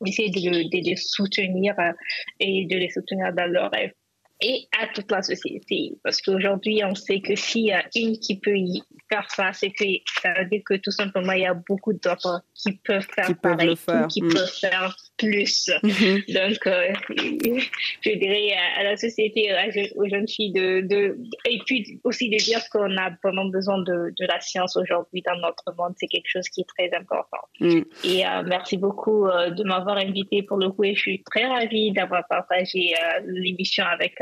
[0.05, 1.91] essayer de, les soutenir euh,
[2.39, 3.93] et de les soutenir dans leurs rêves
[4.41, 5.93] et à toute la société.
[6.03, 9.71] Parce qu'aujourd'hui, on sait que s'il y a une qui peut y faire ça, c'est
[9.71, 9.85] que
[10.21, 13.75] ça veut dire que tout simplement, il y a beaucoup d'autres qui peuvent faire pareil,
[14.09, 14.33] qui mm.
[14.33, 15.69] peuvent faire plus.
[15.83, 16.33] Mm-hmm.
[16.33, 16.93] Donc, euh,
[18.01, 19.49] je dirais à la société,
[19.95, 21.17] aux jeunes filles, de, de,
[21.47, 25.37] et puis aussi de dire qu'on a vraiment besoin de, de la science aujourd'hui dans
[25.37, 25.93] notre monde.
[25.97, 27.37] C'est quelque chose qui est très important.
[27.59, 27.81] Mm.
[28.03, 31.45] Et euh, merci beaucoup euh, de m'avoir invité pour le coup et je suis très
[31.45, 32.93] ravie d'avoir partagé
[33.25, 34.19] l'émission avec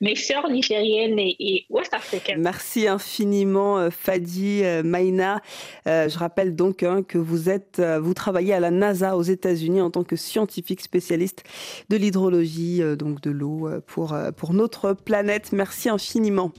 [0.00, 2.40] mes sœurs nigériennes et, et ouest-africaines.
[2.40, 5.40] Merci infiniment, euh, Fadi euh, Maïna.
[5.86, 9.90] je rappelle donc hein, que vous êtes, vous travaillez à la NASA aux États-Unis en
[9.90, 11.44] tant que scientifique spécialiste
[11.88, 15.52] de l'hydrologie, donc de l'eau pour pour notre planète.
[15.52, 16.52] Merci infiniment.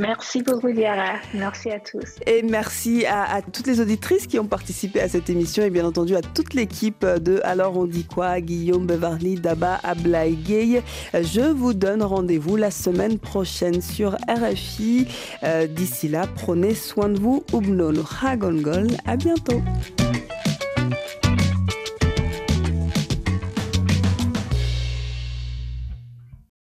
[0.00, 1.16] Merci beaucoup, Diara.
[1.34, 2.16] Merci à tous.
[2.26, 6.16] Et merci à, toutes les auditrices qui ont participé à cette émission et bien entendu
[6.16, 10.82] à toute l'équipe de Alors on dit quoi Guillaume Bevarly, Daba, Ablaï Gay.
[11.12, 15.06] Je vous donne rendez-vous la semaine prochaine sur RFI.
[15.42, 17.44] Euh, d'ici là, prenez soin de vous.
[17.52, 18.88] Ubnon Ragongol.
[19.06, 19.60] À bientôt.